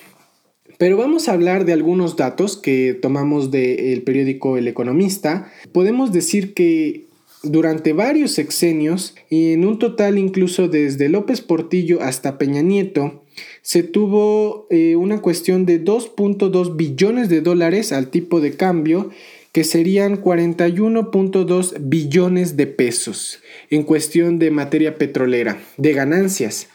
Pero 0.77 0.97
vamos 0.97 1.27
a 1.27 1.33
hablar 1.33 1.65
de 1.65 1.74
algunos 1.74 2.17
datos 2.17 2.57
que 2.57 2.93
tomamos 2.93 3.50
del 3.50 4.01
periódico 4.03 4.57
El 4.57 4.67
Economista. 4.67 5.51
Podemos 5.71 6.12
decir 6.12 6.53
que 6.53 7.05
durante 7.52 7.94
varios 7.94 8.32
sexenios 8.32 9.16
y 9.30 9.54
en 9.54 9.66
un 9.66 9.80
total 9.80 10.18
incluso 10.18 10.68
desde 10.68 11.10
López 11.10 11.42
Portillo 11.42 12.02
hasta 12.02 12.38
Peña 12.38 12.62
Nieto, 12.62 13.24
se 13.62 13.84
tuvo 13.84 14.68
eh, 14.70 14.96
una 14.96 15.22
cuestión 15.22 15.66
de 15.66 15.84
2.2 15.84 16.75
billones 16.75 17.30
de 17.30 17.42
dólares 17.42 17.92
al 17.92 18.10
tipo 18.10 18.40
de 18.40 18.56
cambio, 18.56 19.10
que 19.52 19.64
serían 19.64 20.22
41.2 20.22 21.75
billones 21.80 22.58
de 22.58 22.68
pesos 22.68 23.40
en 23.70 23.84
cuestión 23.84 24.38
de 24.38 24.52
materia 24.52 24.98
petrolera, 24.98 25.60
de 25.78 25.94
ganancias. 25.94 26.68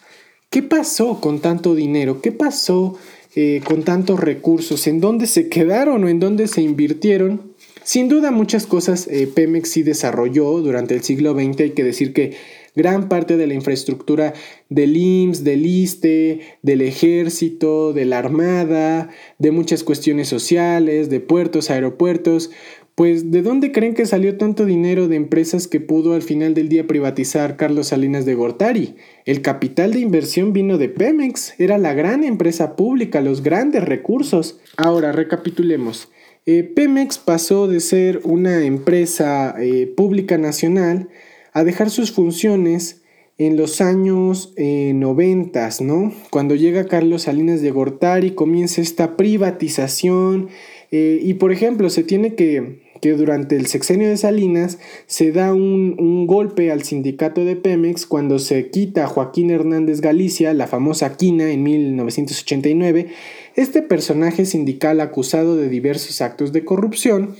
¿Qué 0.48 0.62
pasó 0.62 1.20
con 1.20 1.40
tanto 1.40 1.74
dinero? 1.74 2.20
¿Qué 2.22 2.32
pasó 2.32 2.98
eh, 3.36 3.60
con 3.64 3.82
tantos 3.82 4.18
recursos? 4.18 4.86
¿En 4.86 5.00
dónde 5.00 5.26
se 5.26 5.48
quedaron 5.48 6.04
o 6.04 6.08
en 6.08 6.20
dónde 6.20 6.48
se 6.48 6.62
invirtieron? 6.62 7.49
Sin 7.82 8.08
duda 8.08 8.30
muchas 8.30 8.66
cosas 8.66 9.08
eh, 9.08 9.26
Pemex 9.26 9.70
sí 9.70 9.82
desarrolló 9.82 10.60
durante 10.60 10.94
el 10.94 11.02
siglo 11.02 11.34
XX. 11.34 11.60
Hay 11.60 11.70
que 11.70 11.84
decir 11.84 12.12
que 12.12 12.34
gran 12.74 13.08
parte 13.08 13.36
de 13.36 13.46
la 13.46 13.54
infraestructura 13.54 14.34
del 14.68 14.96
IMSS, 14.96 15.44
del 15.44 15.66
ISTE, 15.66 16.40
del 16.62 16.82
ejército, 16.82 17.92
de 17.92 18.04
la 18.04 18.18
armada, 18.18 19.10
de 19.38 19.50
muchas 19.50 19.82
cuestiones 19.82 20.28
sociales, 20.28 21.10
de 21.10 21.20
puertos, 21.20 21.70
aeropuertos, 21.70 22.50
Pues, 22.96 23.30
¿de 23.30 23.40
dónde 23.40 23.72
creen 23.72 23.94
que 23.94 24.04
salió 24.04 24.36
tanto 24.36 24.66
dinero 24.66 25.08
de 25.08 25.16
empresas 25.16 25.66
que 25.66 25.80
pudo 25.80 26.12
al 26.12 26.20
final 26.20 26.52
del 26.52 26.68
día 26.68 26.86
privatizar 26.86 27.56
Carlos 27.56 27.88
Salinas 27.88 28.26
de 28.26 28.34
Gortari? 28.34 28.96
El 29.24 29.40
capital 29.40 29.92
de 29.94 30.00
inversión 30.00 30.52
vino 30.52 30.76
de 30.76 30.90
Pemex, 30.90 31.54
era 31.58 31.78
la 31.78 31.94
gran 31.94 32.24
empresa 32.24 32.76
pública, 32.76 33.22
los 33.22 33.42
grandes 33.42 33.84
recursos. 33.84 34.60
Ahora, 34.76 35.12
recapitulemos. 35.12 36.10
Eh, 36.52 36.64
Pemex 36.64 37.16
pasó 37.18 37.68
de 37.68 37.78
ser 37.78 38.22
una 38.24 38.64
empresa 38.64 39.54
eh, 39.60 39.86
pública 39.86 40.36
nacional 40.36 41.08
a 41.52 41.62
dejar 41.62 41.90
sus 41.90 42.10
funciones 42.10 43.02
en 43.40 43.56
los 43.56 43.80
años 43.80 44.52
eh, 44.56 44.92
noventas, 44.94 45.80
¿no? 45.80 46.12
Cuando 46.30 46.54
llega 46.54 46.86
Carlos 46.86 47.22
Salinas 47.22 47.60
de 47.62 47.72
Gortari, 47.72 48.30
comienza 48.32 48.80
esta 48.80 49.16
privatización 49.16 50.48
y, 50.92 51.34
por 51.34 51.52
ejemplo, 51.52 51.88
se 51.88 52.02
tiene 52.02 52.34
que 52.34 52.80
que 53.00 53.12
durante 53.12 53.56
el 53.56 53.66
sexenio 53.66 54.08
de 54.08 54.16
Salinas 54.16 54.78
se 55.06 55.32
da 55.32 55.54
un, 55.54 56.26
golpe 56.26 56.70
al 56.70 56.82
sindicato 56.82 57.44
de 57.44 57.56
Pemex 57.56 58.06
cuando 58.06 58.38
se 58.38 58.70
quita 58.70 59.04
a 59.04 59.08
Joaquín 59.08 59.50
Hernández 59.50 60.00
Galicia, 60.00 60.52
la 60.54 60.66
famosa 60.66 61.16
quina, 61.16 61.50
en 61.50 61.62
1989, 61.62 63.08
este 63.56 63.82
personaje 63.82 64.44
sindical 64.44 65.00
acusado 65.00 65.56
de 65.56 65.68
diversos 65.68 66.20
actos 66.20 66.52
de 66.52 66.64
corrupción, 66.64 67.34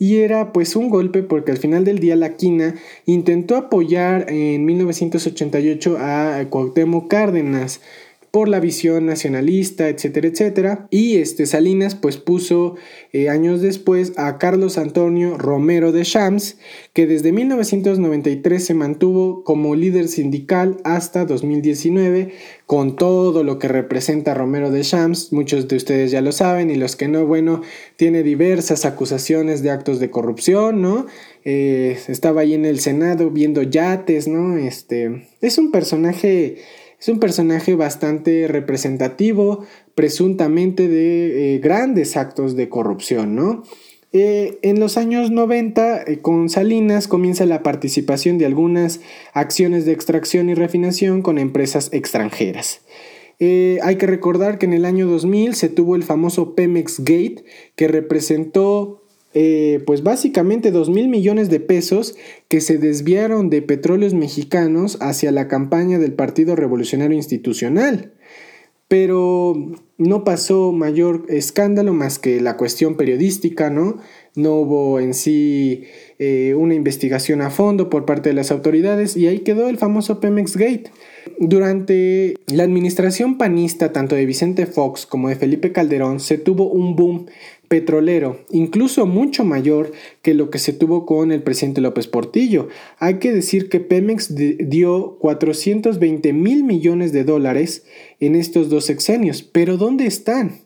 y 0.00 0.16
era 0.16 0.52
pues 0.54 0.76
un 0.76 0.88
golpe 0.88 1.22
porque 1.22 1.52
al 1.52 1.58
final 1.58 1.84
del 1.84 1.98
día 1.98 2.16
la 2.16 2.34
quina 2.34 2.74
intentó 3.04 3.54
apoyar 3.54 4.24
en 4.30 4.64
1988 4.64 5.98
a 6.00 6.46
Cuauhtémoc 6.48 7.06
Cárdenas, 7.06 7.82
por 8.30 8.48
la 8.48 8.60
visión 8.60 9.06
nacionalista, 9.06 9.88
etcétera, 9.88 10.28
etcétera. 10.28 10.86
Y 10.90 11.16
este 11.16 11.46
Salinas 11.46 11.94
pues 11.94 12.16
puso 12.16 12.76
eh, 13.12 13.28
años 13.28 13.60
después 13.60 14.12
a 14.16 14.38
Carlos 14.38 14.78
Antonio 14.78 15.36
Romero 15.36 15.90
de 15.90 16.04
Shams, 16.04 16.58
que 16.92 17.06
desde 17.06 17.32
1993 17.32 18.64
se 18.64 18.74
mantuvo 18.74 19.42
como 19.42 19.74
líder 19.74 20.08
sindical 20.08 20.78
hasta 20.84 21.24
2019, 21.24 22.32
con 22.66 22.94
todo 22.94 23.42
lo 23.42 23.58
que 23.58 23.68
representa 23.68 24.34
Romero 24.34 24.70
de 24.70 24.82
Shams. 24.82 25.32
Muchos 25.32 25.66
de 25.66 25.76
ustedes 25.76 26.12
ya 26.12 26.20
lo 26.20 26.30
saben 26.30 26.70
y 26.70 26.76
los 26.76 26.94
que 26.94 27.08
no, 27.08 27.26
bueno, 27.26 27.62
tiene 27.96 28.22
diversas 28.22 28.84
acusaciones 28.84 29.62
de 29.62 29.70
actos 29.70 29.98
de 29.98 30.10
corrupción, 30.10 30.82
¿no? 30.82 31.06
Eh, 31.44 31.98
estaba 32.08 32.42
ahí 32.42 32.54
en 32.54 32.64
el 32.64 32.80
Senado 32.80 33.30
viendo 33.30 33.62
yates, 33.62 34.28
¿no? 34.28 34.56
Este, 34.56 35.26
es 35.40 35.58
un 35.58 35.72
personaje 35.72 36.58
es 37.00 37.08
un 37.08 37.18
personaje 37.18 37.74
bastante 37.74 38.46
representativo, 38.46 39.64
presuntamente 39.94 40.86
de 40.86 41.54
eh, 41.54 41.58
grandes 41.58 42.16
actos 42.16 42.56
de 42.56 42.68
corrupción, 42.68 43.34
¿no? 43.34 43.62
Eh, 44.12 44.58
en 44.62 44.80
los 44.80 44.98
años 44.98 45.30
90, 45.30 46.02
eh, 46.02 46.18
con 46.18 46.50
Salinas, 46.50 47.08
comienza 47.08 47.46
la 47.46 47.62
participación 47.62 48.36
de 48.36 48.44
algunas 48.44 49.00
acciones 49.32 49.86
de 49.86 49.92
extracción 49.92 50.50
y 50.50 50.54
refinación 50.54 51.22
con 51.22 51.38
empresas 51.38 51.88
extranjeras. 51.92 52.82
hay 53.40 53.96
que 53.96 54.06
recordar 54.06 54.58
que 54.58 54.66
en 54.66 54.74
el 54.74 54.84
año 54.84 55.06
2000 55.06 55.54
se 55.54 55.70
tuvo 55.70 55.96
el 55.96 56.02
famoso 56.02 56.54
Pemex 56.54 56.98
Gate, 56.98 57.44
que 57.74 57.88
representó 57.88 58.99
eh, 59.32 59.82
pues 59.86 60.02
básicamente 60.02 60.72
2 60.72 60.90
mil 60.90 61.08
millones 61.08 61.50
de 61.50 61.60
pesos 61.60 62.16
que 62.48 62.60
se 62.60 62.78
desviaron 62.78 63.48
de 63.48 63.62
petróleos 63.62 64.12
mexicanos 64.12 64.98
hacia 65.00 65.30
la 65.30 65.46
campaña 65.46 65.98
del 65.98 66.14
Partido 66.14 66.56
Revolucionario 66.56 67.16
Institucional. 67.16 68.12
Pero 68.88 69.54
no 69.98 70.24
pasó 70.24 70.72
mayor 70.72 71.26
escándalo 71.28 71.94
más 71.94 72.18
que 72.18 72.40
la 72.40 72.56
cuestión 72.56 72.96
periodística, 72.96 73.70
¿no? 73.70 73.98
No 74.34 74.54
hubo 74.54 74.98
en 74.98 75.14
sí 75.14 75.84
eh, 76.18 76.54
una 76.58 76.74
investigación 76.74 77.40
a 77.40 77.50
fondo 77.50 77.88
por 77.88 78.06
parte 78.06 78.30
de 78.30 78.34
las 78.34 78.50
autoridades 78.50 79.16
y 79.16 79.28
ahí 79.28 79.40
quedó 79.40 79.68
el 79.68 79.78
famoso 79.78 80.18
Pemex 80.18 80.56
Gate. 80.56 80.90
Durante 81.42 82.34
la 82.48 82.64
administración 82.64 83.38
panista 83.38 83.92
tanto 83.92 84.14
de 84.14 84.26
Vicente 84.26 84.66
Fox 84.66 85.06
como 85.06 85.30
de 85.30 85.36
Felipe 85.36 85.72
Calderón 85.72 86.20
se 86.20 86.36
tuvo 86.36 86.68
un 86.68 86.96
boom 86.96 87.28
petrolero, 87.66 88.44
incluso 88.50 89.06
mucho 89.06 89.42
mayor 89.46 89.90
que 90.20 90.34
lo 90.34 90.50
que 90.50 90.58
se 90.58 90.74
tuvo 90.74 91.06
con 91.06 91.32
el 91.32 91.42
presidente 91.42 91.80
López 91.80 92.08
Portillo. 92.08 92.68
Hay 92.98 93.14
que 93.20 93.32
decir 93.32 93.70
que 93.70 93.80
Pemex 93.80 94.34
dio 94.34 95.16
420 95.18 96.34
mil 96.34 96.62
millones 96.62 97.10
de 97.12 97.24
dólares 97.24 97.86
en 98.20 98.34
estos 98.34 98.68
dos 98.68 98.84
sexenios, 98.84 99.42
pero 99.42 99.78
¿dónde 99.78 100.04
están? 100.04 100.58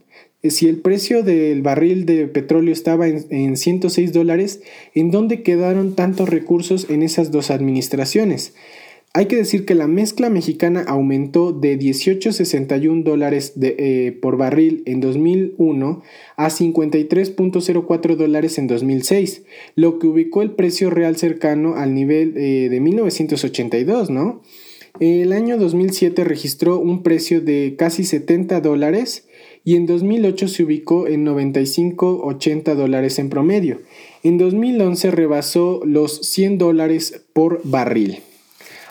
Eh, 0.43 0.51
si 0.51 0.67
el 0.67 0.79
precio 0.81 1.23
del 1.23 1.63
barril 1.63 2.05
de 2.05 2.27
petróleo 2.27 2.73
estaba 2.73 3.07
en, 3.07 3.25
en 3.31 3.57
106 3.57 4.13
dólares, 4.13 4.63
¿en 4.93 5.13
dónde 5.13 5.45
quedaron 5.45 5.95
tantos 5.95 6.29
recursos 6.29 6.91
en 6.91 7.05
esas 7.05 7.31
dos 7.31 7.53
administraciones? 7.53 8.55
Hay 9.17 9.27
que 9.27 9.37
decir 9.37 9.65
que 9.65 9.77
la 9.77 9.87
mezcla 9.87 10.29
mexicana 10.29 10.83
aumentó 10.89 11.53
de 11.53 11.79
18.61 11.79 13.05
dólares 13.05 13.53
eh, 13.63 14.19
por 14.21 14.37
barril 14.37 14.83
en 14.87 15.01
2001 15.01 16.03
a 16.37 16.51
53.04 16.51 18.17
dólares 18.17 18.59
en 18.59 18.67
2006, 18.67 19.45
lo 19.77 20.01
que 20.01 20.09
ubicó 20.09 20.43
el 20.43 20.51
precio 20.51 20.91
real 20.91 21.15
cercano 21.15 21.77
al 21.77 21.95
nivel 21.95 22.37
eh, 22.37 22.69
de 22.69 22.81
1982, 22.81 24.11
¿no? 24.11 24.43
El 24.99 25.33
año 25.33 25.59
2007 25.59 26.25
registró 26.25 26.81
un 26.81 27.05
precio 27.05 27.41
de 27.41 27.77
casi 27.79 28.03
70 28.03 28.61
dólares 28.63 29.29
y 29.63 29.77
en 29.77 29.87
2008 29.87 30.49
se 30.49 30.65
ubicó 30.65 31.07
en 31.07 31.25
95.80 31.25 32.75
dólares 32.75 33.21
en 33.21 33.29
promedio. 33.29 33.81
En 34.25 34.39
2011 34.39 35.13
rebasó 35.13 35.83
los 35.85 36.21
100 36.27 36.59
dólares 36.59 37.23
por 37.33 37.61
barril. 37.63 38.19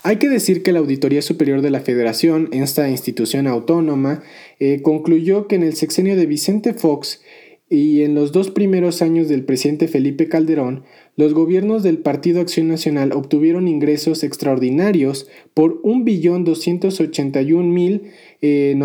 Hay 0.06 0.18
que 0.18 0.28
decir 0.28 0.64
que 0.64 0.74
la 0.74 0.80
Auditoría 0.80 1.22
Superior 1.22 1.62
de 1.62 1.70
la 1.70 1.80
Federación, 1.80 2.50
esta 2.52 2.90
institución 2.90 3.48
autónoma, 3.48 4.22
eh, 4.60 4.82
concluyó 4.82 5.48
que 5.48 5.56
en 5.56 5.64
el 5.64 5.78
sexenio 5.78 6.18
de 6.18 6.26
Vicente 6.26 6.74
Fox 6.74 7.22
y 7.70 8.02
en 8.02 8.14
los 8.14 8.34
dos 8.34 8.52
primeros 8.52 9.02
años 9.02 9.30
del 9.30 9.46
presidente 9.46 9.88
Felipe 9.88 10.28
Calderón, 10.28 10.84
los 11.16 11.34
gobiernos 11.34 11.84
del 11.84 12.00
Partido 12.00 12.42
Acción 12.42 12.68
Nacional 12.68 13.14
obtuvieron 13.14 13.70
ingresos 13.70 14.26
extraordinarios 14.26 15.30
por 15.54 15.82
1.281.902 15.84 18.02
eh, 18.42 18.76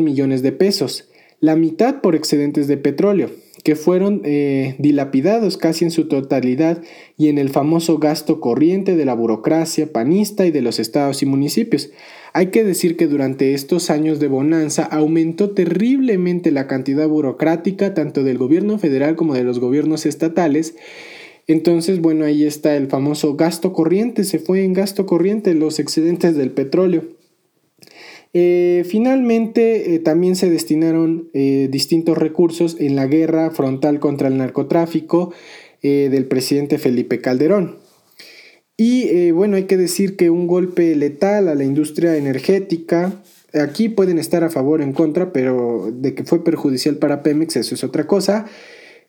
millones 0.00 0.42
de 0.42 0.52
pesos, 0.52 1.10
la 1.40 1.56
mitad 1.56 2.00
por 2.00 2.14
excedentes 2.14 2.68
de 2.68 2.76
petróleo 2.76 3.30
que 3.66 3.74
fueron 3.74 4.20
eh, 4.22 4.76
dilapidados 4.78 5.56
casi 5.56 5.84
en 5.84 5.90
su 5.90 6.06
totalidad 6.06 6.84
y 7.18 7.30
en 7.30 7.36
el 7.36 7.48
famoso 7.48 7.98
gasto 7.98 8.38
corriente 8.38 8.94
de 8.94 9.04
la 9.04 9.12
burocracia 9.12 9.92
panista 9.92 10.46
y 10.46 10.52
de 10.52 10.62
los 10.62 10.78
estados 10.78 11.20
y 11.22 11.26
municipios. 11.26 11.90
Hay 12.32 12.52
que 12.52 12.62
decir 12.62 12.96
que 12.96 13.08
durante 13.08 13.54
estos 13.54 13.90
años 13.90 14.20
de 14.20 14.28
bonanza 14.28 14.84
aumentó 14.84 15.50
terriblemente 15.50 16.52
la 16.52 16.68
cantidad 16.68 17.08
burocrática 17.08 17.92
tanto 17.92 18.22
del 18.22 18.38
gobierno 18.38 18.78
federal 18.78 19.16
como 19.16 19.34
de 19.34 19.42
los 19.42 19.58
gobiernos 19.58 20.06
estatales. 20.06 20.76
Entonces, 21.48 22.00
bueno, 22.00 22.24
ahí 22.24 22.44
está 22.44 22.76
el 22.76 22.86
famoso 22.86 23.34
gasto 23.34 23.72
corriente, 23.72 24.22
se 24.22 24.38
fue 24.38 24.62
en 24.62 24.74
gasto 24.74 25.06
corriente 25.06 25.54
los 25.54 25.80
excedentes 25.80 26.36
del 26.36 26.52
petróleo. 26.52 27.15
Eh, 28.38 28.84
finalmente, 28.84 29.94
eh, 29.94 29.98
también 29.98 30.36
se 30.36 30.50
destinaron 30.50 31.30
eh, 31.32 31.68
distintos 31.70 32.18
recursos 32.18 32.76
en 32.78 32.94
la 32.94 33.06
guerra 33.06 33.50
frontal 33.50 33.98
contra 33.98 34.28
el 34.28 34.36
narcotráfico 34.36 35.32
del 35.82 36.24
presidente 36.26 36.78
Felipe 36.78 37.20
Calderón. 37.20 37.76
Y 38.76 39.30
bueno, 39.30 39.54
hay 39.54 39.64
que 39.64 39.76
decir 39.76 40.16
que 40.16 40.30
un 40.30 40.48
golpe 40.48 40.96
letal 40.96 41.46
a 41.46 41.54
la 41.54 41.62
industria 41.62 42.16
energética, 42.16 43.22
aquí 43.54 43.88
pueden 43.88 44.18
estar 44.18 44.42
a 44.42 44.50
favor 44.50 44.80
o 44.80 44.82
en 44.82 44.92
contra, 44.92 45.32
pero 45.32 45.92
de 45.94 46.12
que 46.14 46.24
fue 46.24 46.42
perjudicial 46.42 46.96
para 46.96 47.22
Pemex, 47.22 47.54
eso 47.54 47.76
es 47.76 47.84
otra 47.84 48.08
cosa. 48.08 48.46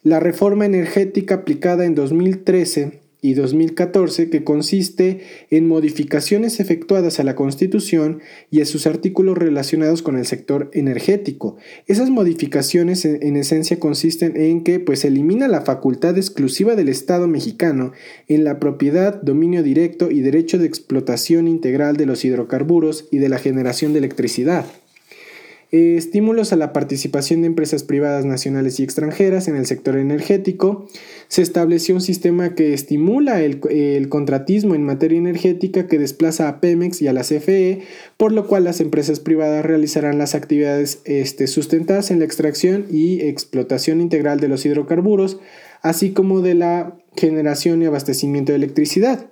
La 0.04 0.20
reforma 0.20 0.68
energética 0.68 1.36
aplicada 1.36 1.86
en 1.86 1.96
2013 1.96 3.00
y 3.22 3.34
2014 3.34 4.30
que 4.30 4.44
consiste 4.44 5.22
en 5.50 5.68
modificaciones 5.68 6.60
efectuadas 6.60 7.20
a 7.20 7.24
la 7.24 7.36
Constitución 7.36 8.20
y 8.52 8.62
a 8.62 8.66
sus 8.66 8.86
artículos 8.88 9.38
relacionados 9.38 10.02
con 10.02 10.18
el 10.18 10.26
sector 10.26 10.70
energético. 10.74 11.58
Esas 11.88 12.10
modificaciones 12.10 13.06
en, 13.06 13.36
esencia 13.36 13.80
consisten 13.80 14.38
en 14.38 14.64
que 14.64 14.80
pues 14.80 15.04
elimina 15.06 15.48
la 15.48 15.62
facultad 15.62 16.18
exclusiva 16.18 16.76
del 16.76 16.90
Estado 16.90 17.28
mexicano 17.28 17.92
en 18.28 18.44
la 18.44 18.60
propiedad, 18.60 19.22
dominio 19.22 19.64
directo 19.64 20.12
y 20.12 20.22
derecho 20.22 20.58
de 20.58 20.68
explotación 20.68 21.48
integral 21.48 21.98
de 21.98 22.06
los 22.06 22.24
hidrocarburos 22.24 23.06
y 23.12 23.18
de 23.18 23.30
la 23.30 23.40
generación 23.40 23.94
de 23.94 24.00
electricidad. 24.00 24.66
Eh, 25.70 25.96
estímulos 25.98 26.54
a 26.54 26.56
la 26.56 26.72
participación 26.72 27.42
de 27.42 27.48
empresas 27.48 27.84
privadas 27.84 28.24
nacionales 28.24 28.80
y 28.80 28.84
extranjeras 28.84 29.50
en 29.50 29.58
el 29.58 29.66
sector 29.66 29.98
energético, 29.98 30.88
se 31.28 31.42
estableció 31.42 31.94
un 31.94 32.00
sistema 32.00 32.56
que 32.56 32.74
estimula 32.74 33.42
el, 33.42 33.60
contratismo 34.08 34.76
en 34.76 34.84
materia 34.86 35.18
energética 35.18 35.88
que 35.88 36.00
desplaza 36.00 36.48
a 36.48 36.62
Pemex 36.62 37.02
y 37.02 37.08
a 37.08 37.14
la 37.14 37.24
CFE, 37.24 37.82
por 38.16 38.32
lo 38.32 38.48
cual 38.48 38.64
las 38.64 38.80
empresas 38.80 39.20
privadas 39.20 39.66
realizarán 39.66 40.18
las 40.18 40.36
actividades 40.36 41.02
este, 41.04 41.48
sustentadas 41.48 42.12
en 42.12 42.20
la 42.20 42.26
extracción 42.26 42.86
y 42.90 43.20
explotación 43.22 44.00
integral 44.00 44.40
de 44.40 44.48
los 44.48 44.66
hidrocarburos, 44.66 45.38
así 45.82 46.12
como 46.12 46.40
de 46.40 46.54
la 46.54 46.98
generación 47.18 47.82
y 47.82 47.86
abastecimiento 47.88 48.54
de 48.54 48.58
electricidad. 48.58 49.28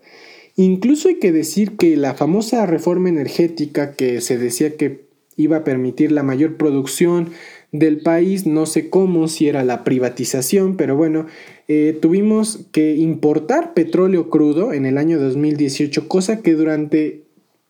Incluso 0.58 1.08
hay 1.08 1.20
que 1.20 1.32
decir 1.32 1.78
que 1.78 1.96
la 1.96 2.14
famosa 2.14 2.66
reforma 2.66 3.08
energética 3.08 3.94
que 3.94 4.20
se 4.20 4.38
decía 4.38 4.76
que 4.76 5.05
iba 5.38 5.58
a 5.58 5.64
permitir 5.64 6.12
la 6.12 6.24
mayor 6.24 6.58
producción 6.58 7.30
del 7.72 8.02
país, 8.02 8.46
no 8.46 8.66
sé 8.66 8.90
cómo, 8.90 9.28
si 9.28 9.48
era 9.48 9.64
la 9.64 9.84
privatización, 9.84 10.78
pero 10.78 10.96
bueno, 10.96 11.26
eh, 11.68 11.98
tuvimos 12.02 12.68
que 12.72 12.96
importar 12.96 13.74
petróleo 13.74 14.30
crudo 14.30 14.72
en 14.74 14.86
el 14.86 14.98
año 14.98 15.20
2018, 15.20 16.08
cosa 16.08 16.42
que 16.42 16.54
durante 16.54 17.24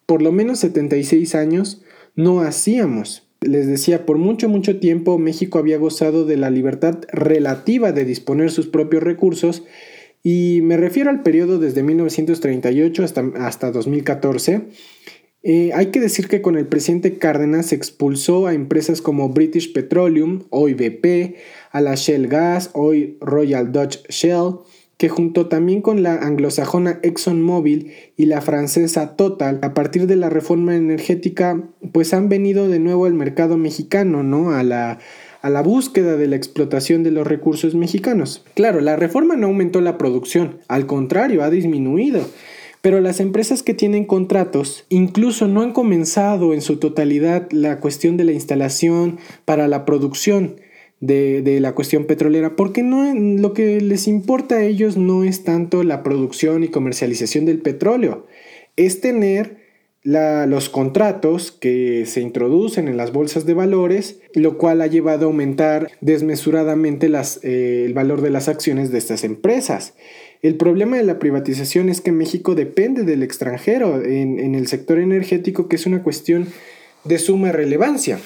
por 0.06 0.22
lo 0.22 0.32
menos 0.32 0.60
76 0.60 1.34
años 1.36 1.82
no 2.16 2.42
hacíamos. 2.42 3.28
Les 3.42 3.68
decía, 3.68 4.06
por 4.06 4.18
mucho, 4.18 4.50
mucho 4.50 4.80
tiempo 4.80 5.18
México 5.18 5.60
había 5.60 5.78
gozado 5.78 6.26
de 6.26 6.38
la 6.38 6.50
libertad 6.50 7.00
relativa 7.12 7.92
de 7.92 8.06
disponer 8.06 8.52
sus 8.52 8.68
propios 8.68 9.04
recursos 9.04 9.64
y 10.24 10.62
me 10.64 10.76
refiero 10.76 11.12
al 11.12 11.22
periodo 11.22 11.60
desde 11.60 11.84
1938 11.84 13.04
hasta, 13.04 13.24
hasta 13.36 13.72
2014. 13.72 14.64
Eh, 15.48 15.70
hay 15.76 15.92
que 15.92 16.00
decir 16.00 16.28
que 16.28 16.42
con 16.42 16.58
el 16.58 16.66
presidente 16.66 17.20
Cárdenas 17.20 17.68
se 17.68 17.76
expulsó 17.76 18.48
a 18.48 18.56
empresas 18.56 19.00
como 19.00 19.30
British 19.30 19.74
Petroleum, 19.74 20.42
hoy 20.50 20.74
BP, 20.74 21.36
a 21.72 21.82
la 21.82 21.94
Shell 21.94 22.28
Gas, 22.28 22.72
hoy 22.74 23.20
Royal 23.22 23.72
Dutch 23.72 24.00
Shell, 24.10 24.56
que 24.98 25.08
junto 25.08 25.46
también 25.46 25.84
con 25.84 26.02
la 26.02 26.16
anglosajona 26.16 27.00
ExxonMobil 27.04 27.92
y 28.18 28.26
la 28.26 28.42
francesa 28.42 29.16
Total, 29.16 29.60
a 29.62 29.76
partir 29.76 30.08
de 30.08 30.16
la 30.16 30.32
reforma 30.32 30.76
energética, 30.76 31.62
pues 31.92 32.16
han 32.16 32.28
venido 32.28 32.68
de 32.68 32.80
nuevo 32.80 33.06
al 33.06 33.14
mercado 33.14 33.56
mexicano, 33.56 34.24
¿no? 34.24 34.50
A 34.50 34.64
la, 34.64 34.98
a 35.44 35.50
la 35.52 35.62
búsqueda 35.62 36.18
de 36.18 36.28
la 36.28 36.38
explotación 36.38 37.04
de 37.04 37.12
los 37.12 37.28
recursos 37.28 37.76
mexicanos. 37.76 38.44
Claro, 38.56 38.82
la 38.82 38.96
reforma 38.96 39.36
no 39.36 39.46
aumentó 39.46 39.80
la 39.80 40.00
producción, 40.00 40.58
al 40.68 40.88
contrario, 40.88 41.44
ha 41.44 41.52
disminuido. 41.52 42.26
Pero 42.86 43.02
las 43.02 43.20
empresas 43.20 43.64
que 43.64 43.74
tienen 43.74 44.06
contratos 44.06 44.86
incluso 44.90 45.48
no 45.48 45.64
han 45.64 45.74
comenzado 45.74 46.54
en 46.54 46.62
su 46.62 46.78
totalidad 46.78 47.50
la 47.50 47.80
cuestión 47.80 48.16
de 48.16 48.26
la 48.26 48.32
instalación 48.32 49.18
para 49.44 49.68
la 49.68 49.86
producción 49.86 50.58
de, 51.00 51.58
la 51.62 51.74
cuestión 51.74 52.06
petrolera, 52.06 52.56
porque 52.56 52.84
no, 52.84 53.12
lo 53.16 53.54
que 53.54 53.82
les 53.82 54.08
importa 54.08 54.58
a 54.58 54.64
ellos 54.64 54.98
no 54.98 55.24
es 55.24 55.44
tanto 55.44 55.82
la 55.82 56.04
producción 56.04 56.64
y 56.64 56.68
comercialización 56.68 57.46
del 57.46 57.58
petróleo, 57.58 58.28
es 58.76 59.02
tener 59.02 59.66
los 60.04 60.70
contratos 60.70 61.52
que 61.52 62.06
se 62.06 62.22
introducen 62.22 62.88
en 62.88 62.98
las 62.98 63.12
bolsas 63.12 63.48
de 63.48 63.56
valores, 63.56 64.20
lo 64.36 64.60
cual 64.60 64.84
ha 64.84 64.88
llevado 64.88 65.26
a 65.26 65.30
aumentar 65.30 65.90
desmesuradamente 66.02 67.10
eh, 67.42 67.84
el 67.88 67.96
valor 67.96 68.22
de 68.22 68.30
las 68.30 68.48
acciones 68.48 68.92
de 68.92 69.00
estas 69.00 69.24
empresas. 69.24 69.96
El 70.42 70.56
problema 70.56 70.98
de 70.98 71.04
la 71.04 71.20
privatización 71.20 71.90
es 71.90 72.02
que 72.02 72.12
México 72.12 72.56
depende 72.56 73.04
del 73.04 73.24
extranjero 73.24 74.04
en, 74.04 74.40
en 74.40 74.56
el 74.56 74.68
sector 74.68 75.00
energético, 75.00 75.68
que 75.68 75.76
es 75.76 75.86
una 75.86 76.04
cuestión 76.04 76.48
de 77.04 77.20
suma 77.20 77.52
relevancia. 77.52 78.20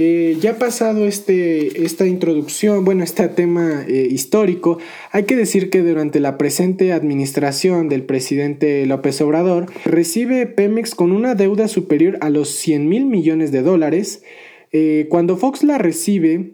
Eh, 0.00 0.36
ya 0.40 0.60
pasado 0.60 1.08
este, 1.08 1.84
esta 1.84 2.06
introducción, 2.06 2.84
bueno, 2.84 3.02
este 3.02 3.26
tema 3.26 3.84
eh, 3.88 4.06
histórico, 4.08 4.78
hay 5.10 5.24
que 5.24 5.34
decir 5.34 5.70
que 5.70 5.82
durante 5.82 6.20
la 6.20 6.38
presente 6.38 6.92
administración 6.92 7.88
del 7.88 8.04
presidente 8.04 8.86
López 8.86 9.20
Obrador, 9.20 9.66
recibe 9.84 10.46
Pemex 10.46 10.94
con 10.94 11.10
una 11.10 11.34
deuda 11.34 11.66
superior 11.66 12.16
a 12.20 12.30
los 12.30 12.48
100 12.48 12.88
mil 12.88 13.06
millones 13.06 13.50
de 13.50 13.62
dólares. 13.62 14.22
Eh, 14.70 15.08
cuando 15.10 15.36
Fox 15.36 15.64
la 15.64 15.78
recibe, 15.78 16.52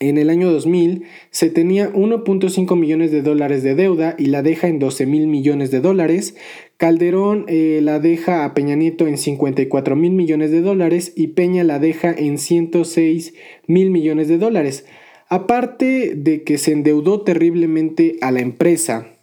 en 0.00 0.16
el 0.16 0.30
año 0.30 0.50
2000 0.50 1.04
se 1.30 1.50
tenía 1.50 1.92
1.5 1.92 2.76
millones 2.76 3.12
de 3.12 3.22
dólares 3.22 3.62
de 3.62 3.74
deuda 3.74 4.16
y 4.18 4.26
la 4.26 4.42
deja 4.42 4.66
en 4.66 4.78
12 4.78 5.06
mil 5.06 5.26
millones 5.26 5.70
de 5.70 5.80
dólares. 5.80 6.34
Calderón 6.78 7.44
eh, 7.48 7.80
la 7.82 8.00
deja 8.00 8.44
a 8.44 8.54
Peña 8.54 8.74
Nieto 8.74 9.06
en 9.06 9.18
54 9.18 9.94
mil 9.96 10.12
millones 10.12 10.50
de 10.50 10.62
dólares 10.62 11.12
y 11.14 11.28
Peña 11.28 11.62
la 11.64 11.78
deja 11.78 12.10
en 12.10 12.38
106 12.38 13.34
mil 13.66 13.90
millones 13.90 14.28
de 14.28 14.38
dólares. 14.38 14.86
Aparte 15.28 16.14
de 16.16 16.42
que 16.42 16.58
se 16.58 16.72
endeudó 16.72 17.20
terriblemente 17.20 18.16
a 18.22 18.32
la 18.32 18.40
empresa, 18.40 19.14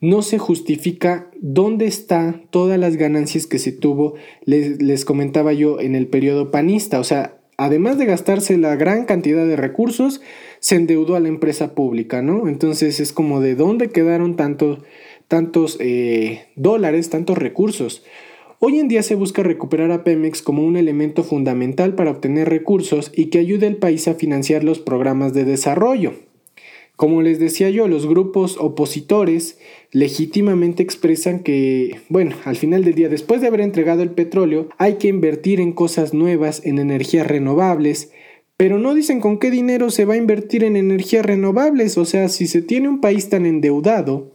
no 0.00 0.20
se 0.20 0.38
justifica 0.38 1.30
dónde 1.40 1.86
están 1.86 2.46
todas 2.50 2.78
las 2.78 2.96
ganancias 2.96 3.46
que 3.46 3.58
se 3.58 3.72
tuvo, 3.72 4.14
les, 4.44 4.80
les 4.82 5.04
comentaba 5.06 5.54
yo, 5.54 5.80
en 5.80 5.94
el 5.94 6.06
periodo 6.06 6.50
panista. 6.50 7.00
O 7.00 7.04
sea, 7.04 7.35
además 7.56 7.98
de 7.98 8.06
gastarse 8.06 8.56
la 8.58 8.76
gran 8.76 9.04
cantidad 9.04 9.46
de 9.46 9.56
recursos, 9.56 10.20
se 10.60 10.76
endeudó 10.76 11.16
a 11.16 11.20
la 11.20 11.28
empresa 11.28 11.74
pública, 11.74 12.22
¿no? 12.22 12.48
Entonces 12.48 13.00
es 13.00 13.12
como 13.12 13.40
de 13.40 13.54
dónde 13.54 13.90
quedaron 13.90 14.36
tantos, 14.36 15.76
eh, 15.80 16.46
dólares, 16.56 17.10
tantos 17.10 17.38
recursos. 17.38 18.04
Hoy 18.58 18.78
en 18.78 18.88
día 18.88 19.02
se 19.02 19.14
busca 19.14 19.42
recuperar 19.42 19.90
a 19.90 20.02
Pemex 20.02 20.40
como 20.40 20.64
un 20.64 20.76
elemento 20.76 21.22
fundamental 21.22 21.94
para 21.94 22.10
obtener 22.10 22.48
recursos 22.48 23.12
y 23.14 23.26
que 23.26 23.38
ayude 23.38 23.66
al 23.66 23.76
país 23.76 24.08
a 24.08 24.14
financiar 24.14 24.64
los 24.64 24.78
programas 24.78 25.34
de 25.34 25.44
desarrollo. 25.44 26.14
Como 26.96 27.20
les 27.20 27.38
decía 27.38 27.68
yo, 27.68 27.88
los 27.88 28.06
grupos 28.06 28.56
opositores 28.58 29.58
legítimamente 29.96 30.82
expresan 30.82 31.38
que, 31.38 32.00
bueno, 32.10 32.36
al 32.44 32.56
final 32.56 32.84
del 32.84 32.94
día, 32.94 33.08
después 33.08 33.40
de 33.40 33.46
haber 33.46 33.62
entregado 33.62 34.02
el 34.02 34.10
petróleo, 34.10 34.68
hay 34.76 34.96
que 34.96 35.08
invertir 35.08 35.58
en 35.58 35.72
cosas 35.72 36.12
nuevas, 36.12 36.60
en 36.66 36.78
energías 36.78 37.26
renovables, 37.26 38.10
pero 38.58 38.76
no 38.76 38.92
dicen 38.92 39.20
con 39.20 39.38
qué 39.38 39.50
dinero 39.50 39.88
se 39.88 40.04
va 40.04 40.12
a 40.12 40.18
invertir 40.18 40.64
en 40.64 40.76
energías 40.76 41.24
renovables, 41.24 41.96
o 41.96 42.04
sea, 42.04 42.28
si 42.28 42.46
se 42.46 42.60
tiene 42.60 42.90
un 42.90 43.00
país 43.00 43.30
tan 43.30 43.46
endeudado, 43.46 44.34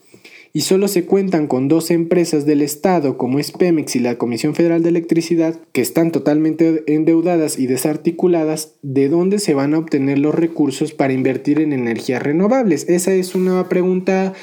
y 0.51 0.61
solo 0.61 0.87
se 0.87 1.05
cuentan 1.05 1.45
con 1.45 1.67
dos 1.67 1.91
empresas 1.91 2.47
del 2.47 2.63
Estado 2.63 3.17
como 3.19 3.37
es 3.37 3.51
Pemex 3.51 3.95
y 3.95 3.99
la 3.99 4.17
Comisión 4.17 4.55
Federal 4.55 4.81
de 4.81 4.89
Electricidad, 4.89 5.59
que 5.73 5.81
están 5.81 6.11
totalmente 6.11 6.83
endeudadas 6.87 7.59
y 7.59 7.67
desarticuladas, 7.67 8.73
¿de 8.81 9.09
dónde 9.09 9.37
se 9.37 9.53
van 9.53 9.75
a 9.75 9.77
obtener 9.77 10.17
los 10.17 10.33
recursos 10.33 10.91
para 10.91 11.13
invertir 11.13 11.61
en 11.61 11.71
energías 11.71 12.23
renovables? 12.23 12.89
Esa 12.89 13.13
es 13.13 13.35
una 13.35 13.69
pregunta 13.69 14.33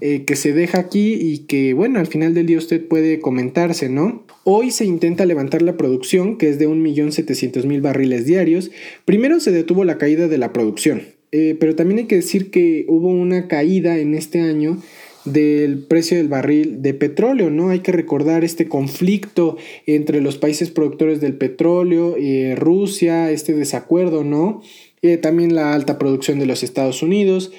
eh, 0.00 0.24
que 0.24 0.36
se 0.36 0.52
deja 0.52 0.78
aquí 0.78 1.14
y 1.14 1.38
que, 1.46 1.74
bueno, 1.74 1.98
al 1.98 2.06
final 2.06 2.34
del 2.34 2.46
día 2.46 2.58
usted 2.58 2.86
puede 2.86 3.20
comentarse, 3.20 3.88
¿no? 3.88 4.24
Hoy 4.44 4.70
se 4.70 4.84
intenta 4.84 5.24
levantar 5.24 5.62
la 5.62 5.76
producción, 5.76 6.36
que 6.36 6.48
es 6.48 6.58
de 6.58 6.68
1.700.000 6.68 7.80
barriles 7.80 8.26
diarios. 8.26 8.70
Primero 9.04 9.40
se 9.40 9.52
detuvo 9.52 9.84
la 9.84 9.98
caída 9.98 10.28
de 10.28 10.38
la 10.38 10.52
producción, 10.52 11.02
eh, 11.32 11.56
pero 11.58 11.74
también 11.74 11.98
hay 11.98 12.06
que 12.06 12.16
decir 12.16 12.50
que 12.50 12.84
hubo 12.88 13.08
una 13.08 13.48
caída 13.48 13.98
en 13.98 14.14
este 14.14 14.40
año 14.40 14.78
del 15.26 15.84
precio 15.84 16.16
del 16.16 16.28
barril 16.28 16.82
de 16.82 16.94
petróleo, 16.94 17.50
¿no? 17.50 17.70
Hay 17.70 17.80
que 17.80 17.92
recordar 17.92 18.44
este 18.44 18.68
conflicto 18.68 19.56
entre 19.86 20.20
los 20.20 20.38
países 20.38 20.70
productores 20.70 21.20
del 21.20 21.34
petróleo, 21.34 22.16
eh, 22.18 22.54
Rusia, 22.56 23.30
este 23.30 23.52
desacuerdo, 23.52 24.24
¿no? 24.24 24.62
Eh, 25.02 25.16
también 25.18 25.54
la 25.54 25.74
alta 25.74 25.98
producción 25.98 26.38
de 26.38 26.46
los 26.46 26.62
Estados 26.62 27.02
Unidos. 27.02 27.52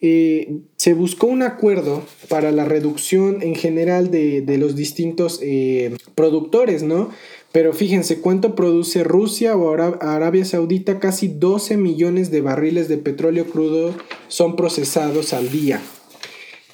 Eh, 0.00 0.60
se 0.76 0.94
buscó 0.94 1.26
un 1.26 1.42
acuerdo 1.42 2.02
para 2.28 2.52
la 2.52 2.64
reducción 2.64 3.42
en 3.42 3.54
general 3.54 4.10
de, 4.10 4.40
de 4.40 4.58
los 4.58 4.74
distintos 4.76 5.40
productores, 6.14 6.82
¿no? 6.82 7.10
Pero 7.52 7.72
fíjense 7.72 8.20
cuánto 8.20 8.54
produce 8.54 9.02
Rusia 9.02 9.56
o 9.56 9.72
Arabia 9.72 10.44
Saudita, 10.44 11.00
casi 11.00 11.26
12 11.28 11.76
millones 11.76 12.30
de 12.30 12.40
barriles 12.40 12.88
de 12.88 12.96
petróleo 12.96 13.46
crudo 13.46 13.94
son 14.28 14.54
procesados 14.54 15.32
al 15.32 15.50
día. 15.50 15.80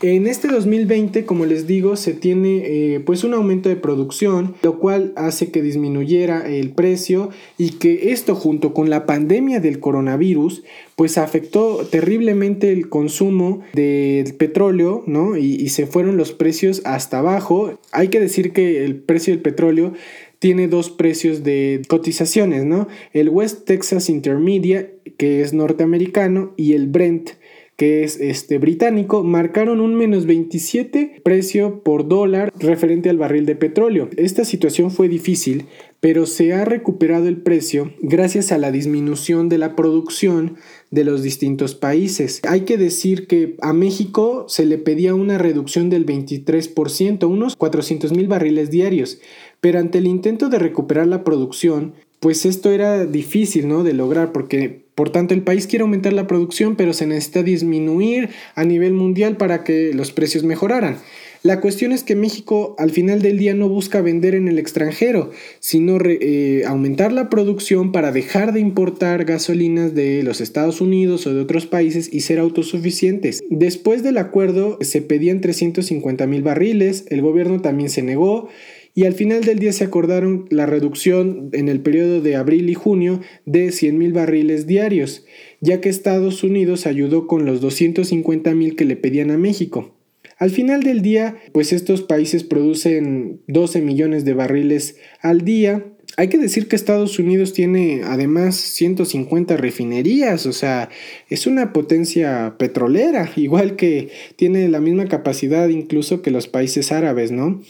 En 0.02 0.26
este 0.26 0.48
2020, 0.48 1.24
como 1.24 1.46
les 1.46 1.66
digo, 1.66 1.96
se 1.96 2.12
tiene 2.12 2.64
eh, 2.66 3.00
pues 3.00 3.24
un 3.24 3.32
aumento 3.32 3.70
de 3.70 3.76
producción, 3.76 4.54
lo 4.62 4.78
cual 4.78 5.14
hace 5.16 5.50
que 5.50 5.62
disminuyera 5.62 6.46
el 6.46 6.70
precio 6.70 7.30
y 7.56 7.78
que 7.78 8.12
esto 8.12 8.34
junto 8.34 8.74
con 8.74 8.90
la 8.90 9.06
pandemia 9.06 9.58
del 9.60 9.80
coronavirus 9.80 10.64
pues 10.96 11.16
afectó 11.16 11.86
terriblemente 11.90 12.72
el 12.72 12.90
consumo 12.90 13.62
del 13.72 14.34
petróleo, 14.34 15.02
¿no? 15.06 15.38
Y, 15.38 15.54
y 15.54 15.70
se 15.70 15.86
fueron 15.86 16.18
los 16.18 16.32
precios 16.32 16.82
hasta 16.84 17.20
abajo. 17.20 17.78
Hay 17.90 18.08
que 18.08 18.20
decir 18.20 18.52
que 18.52 18.84
el 18.84 18.96
precio 18.96 19.32
del 19.32 19.40
petróleo 19.40 19.94
tiene 20.38 20.68
dos 20.68 20.90
precios 20.90 21.42
de 21.42 21.82
cotizaciones, 21.88 22.64
¿no? 22.64 22.88
El 23.12 23.30
West 23.30 23.64
Texas 23.64 24.10
Intermediate, 24.10 24.98
que 25.16 25.40
es 25.40 25.54
norteamericano, 25.54 26.52
y 26.56 26.74
el 26.74 26.86
Brent, 26.86 27.30
que 27.76 28.04
es 28.04 28.18
este 28.18 28.58
británico, 28.58 29.22
marcaron 29.22 29.80
un 29.80 29.94
menos 29.94 30.24
27 30.24 31.20
precio 31.22 31.82
por 31.82 32.08
dólar 32.08 32.52
referente 32.58 33.10
al 33.10 33.18
barril 33.18 33.44
de 33.44 33.54
petróleo. 33.54 34.08
Esta 34.16 34.46
situación 34.46 34.90
fue 34.90 35.08
difícil, 35.08 35.66
pero 36.00 36.24
se 36.24 36.54
ha 36.54 36.64
recuperado 36.64 37.28
el 37.28 37.36
precio 37.42 37.92
gracias 38.00 38.50
a 38.50 38.58
la 38.58 38.72
disminución 38.72 39.48
de 39.50 39.58
la 39.58 39.76
producción 39.76 40.56
de 40.90 41.04
los 41.04 41.22
distintos 41.22 41.74
países. 41.74 42.40
Hay 42.48 42.62
que 42.62 42.78
decir 42.78 43.26
que 43.26 43.56
a 43.60 43.74
México 43.74 44.46
se 44.48 44.64
le 44.64 44.78
pedía 44.78 45.14
una 45.14 45.36
reducción 45.36 45.90
del 45.90 46.06
23%, 46.06 47.28
unos 47.28 47.56
400 47.56 48.12
mil 48.12 48.28
barriles 48.28 48.70
diarios, 48.70 49.20
pero 49.60 49.78
ante 49.78 49.98
el 49.98 50.06
intento 50.06 50.48
de 50.48 50.58
recuperar 50.58 51.08
la 51.08 51.24
producción, 51.24 51.94
pues 52.20 52.46
esto 52.46 52.70
era 52.70 53.06
difícil, 53.06 53.68
¿no? 53.68 53.84
De 53.84 53.92
lograr 53.92 54.32
porque 54.32 54.86
por 54.94 55.10
tanto 55.10 55.34
el 55.34 55.42
país 55.42 55.66
quiere 55.66 55.82
aumentar 55.82 56.12
la 56.12 56.26
producción, 56.26 56.74
pero 56.74 56.92
se 56.92 57.06
necesita 57.06 57.42
disminuir 57.42 58.30
a 58.54 58.64
nivel 58.64 58.94
mundial 58.94 59.36
para 59.36 59.62
que 59.62 59.92
los 59.92 60.10
precios 60.10 60.42
mejoraran. 60.42 60.98
La 61.42 61.60
cuestión 61.60 61.92
es 61.92 62.02
que 62.02 62.16
México 62.16 62.74
al 62.76 62.90
final 62.90 63.22
del 63.22 63.38
día 63.38 63.54
no 63.54 63.68
busca 63.68 64.00
vender 64.00 64.34
en 64.34 64.48
el 64.48 64.58
extranjero, 64.58 65.30
sino 65.60 65.98
eh, 66.02 66.64
aumentar 66.66 67.12
la 67.12 67.30
producción 67.30 67.92
para 67.92 68.10
dejar 68.10 68.52
de 68.52 68.58
importar 68.58 69.24
gasolinas 69.24 69.94
de 69.94 70.24
los 70.24 70.40
Estados 70.40 70.80
Unidos 70.80 71.24
o 71.26 71.34
de 71.34 71.40
otros 71.40 71.66
países 71.66 72.12
y 72.12 72.22
ser 72.22 72.40
autosuficientes. 72.40 73.44
Después 73.48 74.02
del 74.02 74.18
acuerdo 74.18 74.78
se 74.80 75.02
pedían 75.02 75.40
350 75.40 76.26
mil 76.26 76.42
barriles, 76.42 77.04
el 77.10 77.22
gobierno 77.22 77.60
también 77.60 77.90
se 77.90 78.02
negó 78.02 78.48
y 78.96 79.04
al 79.04 79.12
final 79.12 79.44
del 79.44 79.58
día 79.58 79.74
se 79.74 79.84
acordaron 79.84 80.46
la 80.48 80.64
reducción 80.64 81.50
en 81.52 81.68
el 81.68 81.80
periodo 81.80 82.22
de 82.22 82.34
abril 82.34 82.70
y 82.70 82.74
junio 82.74 83.20
de 83.44 83.70
100 83.70 83.98
mil 83.98 84.14
barriles 84.14 84.66
diarios, 84.66 85.26
ya 85.60 85.82
que 85.82 85.90
Estados 85.90 86.42
Unidos 86.42 86.86
ayudó 86.86 87.26
con 87.26 87.44
los 87.44 87.60
250 87.60 88.54
mil 88.54 88.74
que 88.74 88.86
le 88.86 88.96
pedían 88.96 89.30
a 89.30 89.36
México. 89.36 89.94
Al 90.38 90.48
final 90.48 90.82
del 90.82 91.02
día, 91.02 91.36
pues 91.52 91.74
estos 91.74 92.00
países 92.00 92.42
producen 92.42 93.42
12 93.48 93.82
millones 93.82 94.24
de 94.24 94.32
barriles 94.32 94.96
al 95.20 95.42
día. 95.42 95.84
Hay 96.16 96.28
que 96.28 96.38
decir 96.38 96.66
que 96.66 96.76
Estados 96.76 97.18
Unidos 97.18 97.52
tiene 97.52 98.00
además 98.02 98.56
150 98.56 99.58
refinerías, 99.58 100.46
o 100.46 100.54
sea, 100.54 100.88
es 101.28 101.46
una 101.46 101.74
potencia 101.74 102.54
petrolera, 102.58 103.30
igual 103.36 103.76
que 103.76 104.08
tiene 104.36 104.70
la 104.70 104.80
misma 104.80 105.04
capacidad 105.06 105.68
incluso 105.68 106.22
que 106.22 106.30
los 106.30 106.48
países 106.48 106.92
árabes, 106.92 107.30
¿no? 107.30 107.60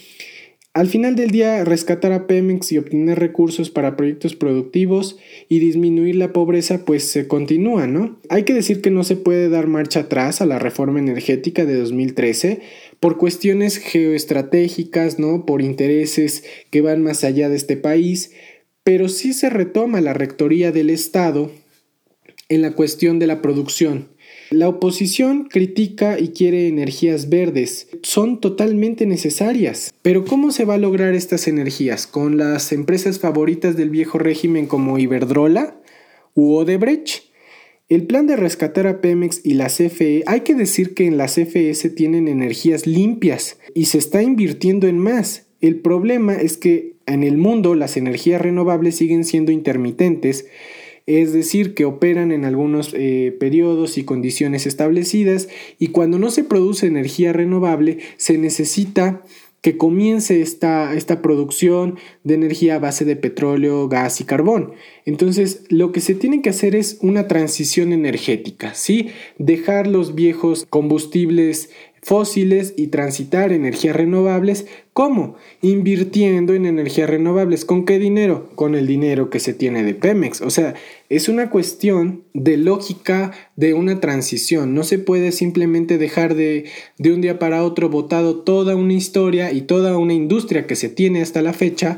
Al 0.77 0.89
final 0.89 1.15
del 1.15 1.31
día, 1.31 1.65
rescatar 1.65 2.11
a 2.11 2.27
Pemex 2.27 2.71
y 2.71 2.77
obtener 2.77 3.17
recursos 3.17 3.71
para 3.71 3.97
proyectos 3.97 4.35
productivos 4.35 5.17
y 5.49 5.57
disminuir 5.57 6.15
la 6.17 6.33
pobreza, 6.33 6.85
pues 6.85 7.03
se 7.03 7.27
continúa, 7.27 7.87
¿no? 7.87 8.19
Hay 8.29 8.43
que 8.43 8.53
decir 8.53 8.79
que 8.79 8.91
no 8.91 9.03
se 9.03 9.15
puede 9.15 9.49
dar 9.49 9.65
marcha 9.65 10.01
atrás 10.01 10.39
a 10.39 10.45
la 10.45 10.59
reforma 10.59 10.99
energética 10.99 11.65
de 11.65 11.73
2013 11.79 12.59
por 12.99 13.17
cuestiones 13.17 13.77
geoestratégicas, 13.77 15.17
¿no? 15.17 15.47
Por 15.47 15.63
intereses 15.63 16.43
que 16.69 16.81
van 16.81 17.01
más 17.01 17.23
allá 17.23 17.49
de 17.49 17.55
este 17.55 17.75
país, 17.75 18.33
pero 18.83 19.09
sí 19.09 19.33
se 19.33 19.49
retoma 19.49 19.99
la 19.99 20.13
rectoría 20.13 20.71
del 20.71 20.91
Estado 20.91 21.49
en 22.49 22.61
la 22.61 22.73
cuestión 22.73 23.17
de 23.17 23.25
la 23.25 23.41
producción 23.41 24.09
la 24.49 24.69
oposición 24.69 25.45
critica 25.45 26.19
y 26.19 26.29
quiere 26.29 26.67
energías 26.67 27.29
verdes. 27.29 27.87
Son 28.03 28.39
totalmente 28.39 29.05
necesarias. 29.05 29.93
Pero 30.01 30.25
¿cómo 30.25 30.51
se 30.51 30.65
va 30.65 30.75
a 30.75 30.79
lograr 30.79 31.13
estas 31.13 31.47
energías? 31.47 32.07
¿Con 32.07 32.37
las 32.37 32.71
empresas 32.71 33.19
favoritas 33.19 33.75
del 33.75 33.89
viejo 33.89 34.17
régimen 34.17 34.67
como 34.67 34.97
Iberdrola 34.97 35.79
u 36.33 36.53
Odebrecht? 36.53 37.27
El 37.89 38.05
plan 38.05 38.27
de 38.27 38.35
rescatar 38.35 38.85
a 38.85 38.99
Pemex 38.99 39.41
y 39.45 39.53
la 39.53 39.67
CFE, 39.67 40.23
hay 40.25 40.41
que 40.41 40.55
decir 40.55 40.93
que 40.93 41.05
en 41.05 41.17
la 41.17 41.27
CFE 41.27 41.73
se 41.73 41.89
tienen 41.89 42.27
energías 42.27 42.85
limpias 42.85 43.59
y 43.73 43.85
se 43.85 43.97
está 43.97 44.21
invirtiendo 44.21 44.87
en 44.87 44.99
más. 44.99 45.47
El 45.61 45.79
problema 45.79 46.35
es 46.35 46.57
que 46.57 46.97
en 47.05 47.23
el 47.23 47.37
mundo 47.37 47.75
las 47.75 47.95
energías 47.95 48.41
renovables 48.41 48.95
siguen 48.95 49.23
siendo 49.23 49.53
intermitentes 49.53 50.47
es 51.07 51.31
decir, 51.31 51.73
que 51.73 51.85
operan 51.85 52.31
en 52.31 52.45
algunos 52.45 52.93
eh, 52.93 53.35
periodos 53.39 53.97
y 53.97 54.03
condiciones 54.03 54.67
establecidas 54.67 55.47
y 55.79 55.87
cuando 55.87 56.19
no 56.19 56.29
se 56.29 56.43
produce 56.43 56.85
energía 56.85 57.33
renovable 57.33 57.99
se 58.17 58.37
necesita 58.37 59.23
que 59.61 59.77
comience 59.77 60.41
esta, 60.41 60.93
esta, 60.93 61.21
producción 61.21 61.97
de 62.23 62.35
energía 62.35 62.75
a 62.75 62.79
base 62.79 63.05
de 63.05 63.15
petróleo, 63.15 63.89
gas 63.89 64.21
y 64.21 64.23
carbón. 64.23 64.73
Entonces, 65.03 65.63
lo 65.69 65.91
que 65.91 65.99
se 65.99 66.13
tiene 66.13 66.41
que 66.41 66.51
hacer 66.51 66.75
es 66.75 66.99
una 67.01 67.27
transición 67.27 67.91
energética, 67.91 68.75
¿sí? 68.75 69.09
Dejar 69.39 69.87
los 69.87 70.13
viejos 70.13 70.65
combustibles 70.69 71.71
fósiles 72.07 72.73
y 72.77 72.87
transitar 72.87 73.51
energías 73.51 73.93
renovables. 73.93 74.65
¿Cómo? 74.93 75.35
Invirtiendo 75.61 76.53
en 76.53 76.65
energías 76.65 77.09
renovables. 77.09 77.65
¿Con 77.65 77.83
qué 77.83 77.99
dinero? 77.99 78.49
Con 78.55 78.75
el 78.75 78.87
dinero 78.87 79.29
que 79.29 79.41
se 79.41 79.53
tiene 79.53 79.83
de 79.83 79.93
Pemex. 79.93 80.39
O 80.39 80.49
sea, 80.49 80.73
es 81.09 81.27
una 81.27 81.49
cuestión 81.49 82.23
de 82.33 82.55
lógica 82.55 83.33
de 83.57 83.73
una 83.73 83.99
transición. 83.99 84.73
No 84.73 84.83
se 84.83 84.99
puede 84.99 85.33
simplemente 85.33 85.97
dejar 85.97 86.35
de, 86.35 86.69
de 86.97 87.11
un 87.11 87.19
día 87.19 87.39
para 87.39 87.65
otro 87.65 87.89
botado 87.89 88.39
toda 88.39 88.77
una 88.77 88.93
historia 88.93 89.51
y 89.51 89.63
toda 89.63 89.97
una 89.97 90.13
industria 90.13 90.65
que 90.65 90.77
se 90.77 90.87
tiene 90.87 91.21
hasta 91.21 91.41
la 91.41 91.51
fecha 91.51 91.97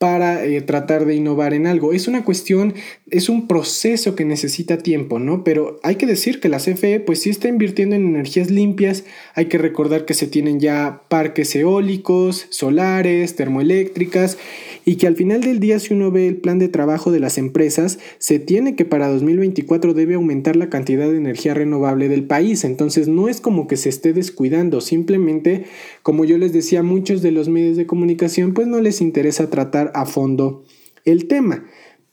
para 0.00 0.46
eh, 0.46 0.62
tratar 0.62 1.04
de 1.04 1.14
innovar 1.14 1.52
en 1.52 1.66
algo. 1.66 1.92
Es 1.92 2.08
una 2.08 2.24
cuestión, 2.24 2.72
es 3.10 3.28
un 3.28 3.48
proceso 3.48 4.14
que 4.14 4.24
necesita 4.24 4.78
tiempo, 4.78 5.18
¿no? 5.18 5.42
Pero 5.44 5.80
hay 5.82 5.96
que 5.96 6.06
decir 6.06 6.40
que 6.40 6.48
la 6.48 6.58
CFE 6.58 7.00
pues 7.00 7.22
sí 7.22 7.30
está 7.30 7.48
invirtiendo 7.48 7.96
en 7.96 8.06
energías 8.06 8.50
limpias, 8.50 9.04
hay 9.34 9.46
que 9.46 9.58
recordar 9.58 10.04
que 10.04 10.14
se 10.14 10.26
tienen 10.26 10.60
ya 10.60 11.02
parques 11.08 11.54
eólicos, 11.56 12.46
solares, 12.50 13.36
termoeléctricas 13.36 14.38
y 14.84 14.96
que 14.96 15.06
al 15.06 15.16
final 15.16 15.40
del 15.40 15.60
día 15.60 15.78
si 15.78 15.92
uno 15.92 16.10
ve 16.10 16.28
el 16.28 16.36
plan 16.36 16.58
de 16.58 16.68
trabajo 16.68 17.10
de 17.10 17.20
las 17.20 17.38
empresas, 17.38 17.98
se 18.18 18.38
tiene 18.38 18.76
que 18.76 18.84
para 18.84 19.08
2024 19.08 19.94
debe 19.94 20.14
aumentar 20.14 20.56
la 20.56 20.70
cantidad 20.70 21.08
de 21.08 21.16
energía 21.16 21.54
renovable 21.54 22.08
del 22.08 22.24
país. 22.24 22.64
Entonces 22.64 23.08
no 23.08 23.28
es 23.28 23.40
como 23.40 23.66
que 23.66 23.76
se 23.76 23.88
esté 23.88 24.12
descuidando, 24.12 24.80
simplemente, 24.80 25.64
como 26.02 26.24
yo 26.24 26.38
les 26.38 26.52
decía, 26.52 26.82
muchos 26.82 27.22
de 27.22 27.32
los 27.32 27.48
medios 27.48 27.76
de 27.76 27.86
comunicación 27.86 28.54
pues 28.54 28.66
no 28.66 28.80
les 28.80 29.00
interesa 29.00 29.50
tratar 29.50 29.90
a 29.94 30.06
fondo 30.06 30.64
el 31.04 31.26
tema. 31.26 31.64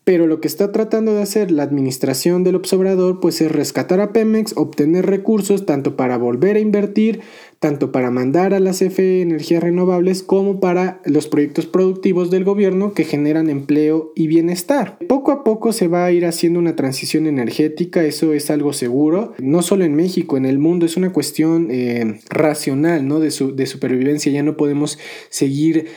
Pero 0.08 0.26
lo 0.26 0.40
que 0.40 0.48
está 0.48 0.72
tratando 0.72 1.14
de 1.14 1.22
hacer 1.22 1.52
la 1.52 1.64
administración 1.64 2.46
del 2.46 2.56
observador 2.56 3.20
pues 3.20 3.42
es 3.42 3.52
rescatar 3.52 4.00
a 4.00 4.14
Pemex, 4.14 4.54
obtener 4.56 5.06
recursos 5.06 5.66
tanto 5.66 5.98
para 5.98 6.18
volver 6.18 6.56
a 6.56 6.62
invertir, 6.62 7.20
tanto 7.60 7.92
para 7.92 8.10
mandar 8.10 8.54
a 8.54 8.62
la 8.62 8.72
CFE 8.72 9.22
energías 9.22 9.62
renovables 9.62 10.24
como 10.24 10.62
para 10.62 11.02
los 11.04 11.28
proyectos 11.28 11.66
productivos 11.66 12.32
del 12.32 12.46
gobierno 12.46 12.94
que 12.94 13.04
generan 13.04 13.50
empleo 13.50 14.14
y 14.16 14.28
bienestar. 14.28 14.98
Poco 15.10 15.34
a 15.34 15.44
poco 15.44 15.74
se 15.74 15.90
va 15.90 16.06
a 16.06 16.12
ir 16.14 16.26
haciendo 16.26 16.60
una 16.60 16.78
transición 16.78 17.28
energética, 17.28 18.06
eso 18.06 18.32
es 18.32 18.50
algo 18.50 18.72
seguro, 18.72 19.34
no 19.40 19.62
solo 19.62 19.84
en 19.84 19.94
México, 19.94 20.38
en 20.38 20.46
el 20.46 20.58
mundo 20.58 20.86
es 20.86 20.96
una 20.96 21.12
cuestión 21.12 21.68
eh, 21.70 22.22
racional, 22.30 23.06
¿no? 23.06 23.20
De, 23.20 23.28
de 23.28 23.66
supervivencia, 23.66 24.32
ya 24.32 24.44
no 24.44 24.56
podemos 24.56 25.00
seguir 25.30 25.88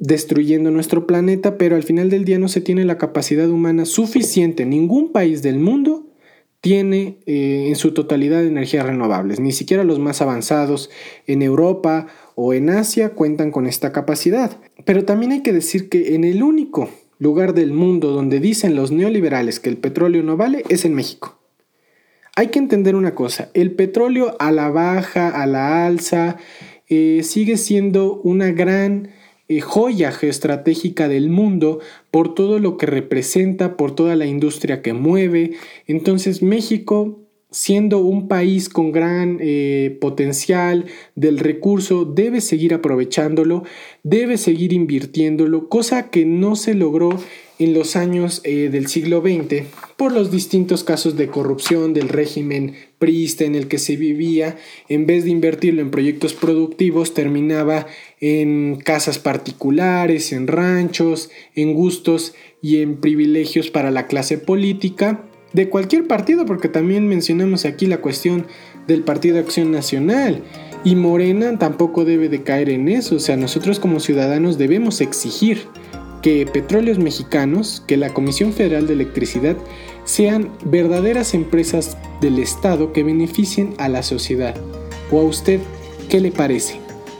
destruyendo 0.00 0.70
nuestro 0.70 1.06
planeta, 1.06 1.58
pero 1.58 1.76
al 1.76 1.84
final 1.84 2.10
del 2.10 2.24
día 2.24 2.38
no 2.38 2.48
se 2.48 2.62
tiene 2.62 2.84
la 2.84 2.98
capacidad 2.98 3.48
humana 3.48 3.84
suficiente. 3.84 4.64
Ningún 4.64 5.12
país 5.12 5.42
del 5.42 5.58
mundo 5.58 6.06
tiene 6.62 7.18
eh, 7.26 7.66
en 7.68 7.76
su 7.76 7.92
totalidad 7.92 8.44
energías 8.44 8.86
renovables. 8.86 9.40
Ni 9.40 9.52
siquiera 9.52 9.84
los 9.84 9.98
más 9.98 10.22
avanzados 10.22 10.90
en 11.26 11.42
Europa 11.42 12.06
o 12.34 12.54
en 12.54 12.70
Asia 12.70 13.10
cuentan 13.10 13.50
con 13.50 13.66
esta 13.66 13.92
capacidad. 13.92 14.58
Pero 14.86 15.04
también 15.04 15.32
hay 15.32 15.42
que 15.42 15.52
decir 15.52 15.90
que 15.90 16.14
en 16.14 16.24
el 16.24 16.42
único 16.42 16.88
lugar 17.18 17.52
del 17.52 17.72
mundo 17.72 18.10
donde 18.10 18.40
dicen 18.40 18.74
los 18.74 18.90
neoliberales 18.90 19.60
que 19.60 19.68
el 19.68 19.76
petróleo 19.76 20.22
no 20.22 20.38
vale 20.38 20.64
es 20.70 20.86
en 20.86 20.94
México. 20.94 21.38
Hay 22.36 22.46
que 22.46 22.58
entender 22.58 22.96
una 22.96 23.14
cosa, 23.14 23.50
el 23.52 23.72
petróleo 23.72 24.36
a 24.38 24.50
la 24.50 24.70
baja, 24.70 25.28
a 25.28 25.46
la 25.46 25.84
alza, 25.84 26.38
eh, 26.88 27.20
sigue 27.22 27.58
siendo 27.58 28.20
una 28.22 28.50
gran 28.52 29.10
joya 29.58 30.12
geoestratégica 30.12 31.08
del 31.08 31.28
mundo 31.28 31.80
por 32.12 32.34
todo 32.34 32.60
lo 32.60 32.76
que 32.76 32.86
representa, 32.86 33.76
por 33.76 33.94
toda 33.94 34.14
la 34.14 34.26
industria 34.26 34.82
que 34.82 34.92
mueve. 34.92 35.54
Entonces 35.88 36.42
México 36.42 37.18
siendo 37.50 37.98
un 37.98 38.28
país 38.28 38.68
con 38.68 38.92
gran 38.92 39.38
eh, 39.40 39.98
potencial 40.00 40.86
del 41.16 41.38
recurso, 41.38 42.04
debe 42.04 42.40
seguir 42.40 42.74
aprovechándolo, 42.74 43.64
debe 44.02 44.36
seguir 44.38 44.72
invirtiéndolo, 44.72 45.68
cosa 45.68 46.10
que 46.10 46.24
no 46.24 46.54
se 46.54 46.74
logró 46.74 47.10
en 47.60 47.74
los 47.74 47.94
años 47.94 48.40
eh, 48.42 48.70
del 48.70 48.88
siglo 48.88 49.20
XX 49.20 49.64
por 49.96 50.12
los 50.12 50.30
distintos 50.30 50.82
casos 50.82 51.16
de 51.16 51.28
corrupción 51.28 51.92
del 51.92 52.08
régimen 52.08 52.74
priista 52.98 53.44
en 53.44 53.54
el 53.54 53.68
que 53.68 53.78
se 53.78 53.96
vivía, 53.96 54.56
en 54.88 55.06
vez 55.06 55.24
de 55.24 55.30
invertirlo 55.30 55.82
en 55.82 55.90
proyectos 55.90 56.32
productivos, 56.32 57.12
terminaba 57.12 57.86
en 58.18 58.76
casas 58.82 59.18
particulares, 59.18 60.32
en 60.32 60.46
ranchos, 60.46 61.30
en 61.54 61.74
gustos 61.74 62.34
y 62.62 62.78
en 62.78 62.96
privilegios 62.96 63.70
para 63.70 63.90
la 63.90 64.06
clase 64.06 64.38
política 64.38 65.22
de 65.52 65.68
cualquier 65.68 66.06
partido, 66.06 66.46
porque 66.46 66.68
también 66.68 67.08
mencionamos 67.08 67.66
aquí 67.66 67.86
la 67.86 67.98
cuestión 67.98 68.46
del 68.86 69.02
Partido 69.02 69.38
Acción 69.38 69.70
Nacional. 69.70 70.42
Y 70.82 70.96
Morena 70.96 71.58
tampoco 71.58 72.06
debe 72.06 72.30
de 72.30 72.42
caer 72.42 72.70
en 72.70 72.88
eso, 72.88 73.16
o 73.16 73.20
sea, 73.20 73.36
nosotros 73.36 73.78
como 73.78 74.00
ciudadanos 74.00 74.56
debemos 74.56 75.02
exigir 75.02 75.66
que 76.22 76.46
Petróleos 76.46 76.98
Mexicanos, 76.98 77.82
que 77.86 77.96
la 77.96 78.12
Comisión 78.12 78.52
Federal 78.52 78.86
de 78.86 78.94
Electricidad 78.94 79.56
sean 80.04 80.50
verdaderas 80.64 81.34
empresas 81.34 81.96
del 82.20 82.38
Estado 82.38 82.92
que 82.92 83.02
beneficien 83.02 83.74
a 83.78 83.88
la 83.88 84.02
sociedad. 84.02 84.54
¿O 85.10 85.20
a 85.20 85.24
usted 85.24 85.60
qué 86.08 86.20
le 86.20 86.32
parece? 86.32 86.78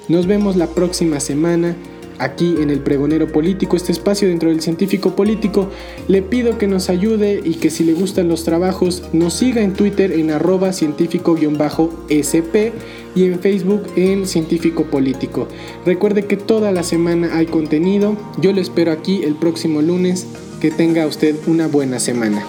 Nos 0.08 0.26
vemos 0.26 0.56
la 0.56 0.68
próxima 0.68 1.20
semana 1.20 1.76
aquí 2.20 2.56
en 2.60 2.70
el 2.70 2.80
Pregonero 2.80 3.32
Político, 3.32 3.76
este 3.76 3.92
espacio 3.92 4.28
dentro 4.28 4.50
del 4.50 4.60
científico 4.60 5.16
político. 5.16 5.68
Le 6.06 6.22
pido 6.22 6.58
que 6.58 6.68
nos 6.68 6.90
ayude 6.90 7.40
y 7.42 7.54
que 7.54 7.70
si 7.70 7.82
le 7.82 7.94
gustan 7.94 8.28
los 8.28 8.44
trabajos 8.44 9.02
nos 9.12 9.34
siga 9.34 9.62
en 9.62 9.72
Twitter 9.72 10.12
en 10.12 10.30
arroba 10.30 10.72
científico-sp 10.72 12.72
y 13.14 13.24
en 13.24 13.40
Facebook 13.40 13.82
en 13.96 14.26
Científico 14.26 14.84
Político. 14.84 15.48
Recuerde 15.84 16.26
que 16.26 16.36
toda 16.36 16.72
la 16.72 16.82
semana 16.82 17.36
hay 17.36 17.46
contenido. 17.46 18.16
Yo 18.40 18.52
lo 18.52 18.60
espero 18.60 18.92
aquí 18.92 19.22
el 19.22 19.34
próximo 19.34 19.82
lunes. 19.82 20.26
Que 20.60 20.70
tenga 20.70 21.06
usted 21.06 21.34
una 21.46 21.68
buena 21.68 21.98
semana. 21.98 22.44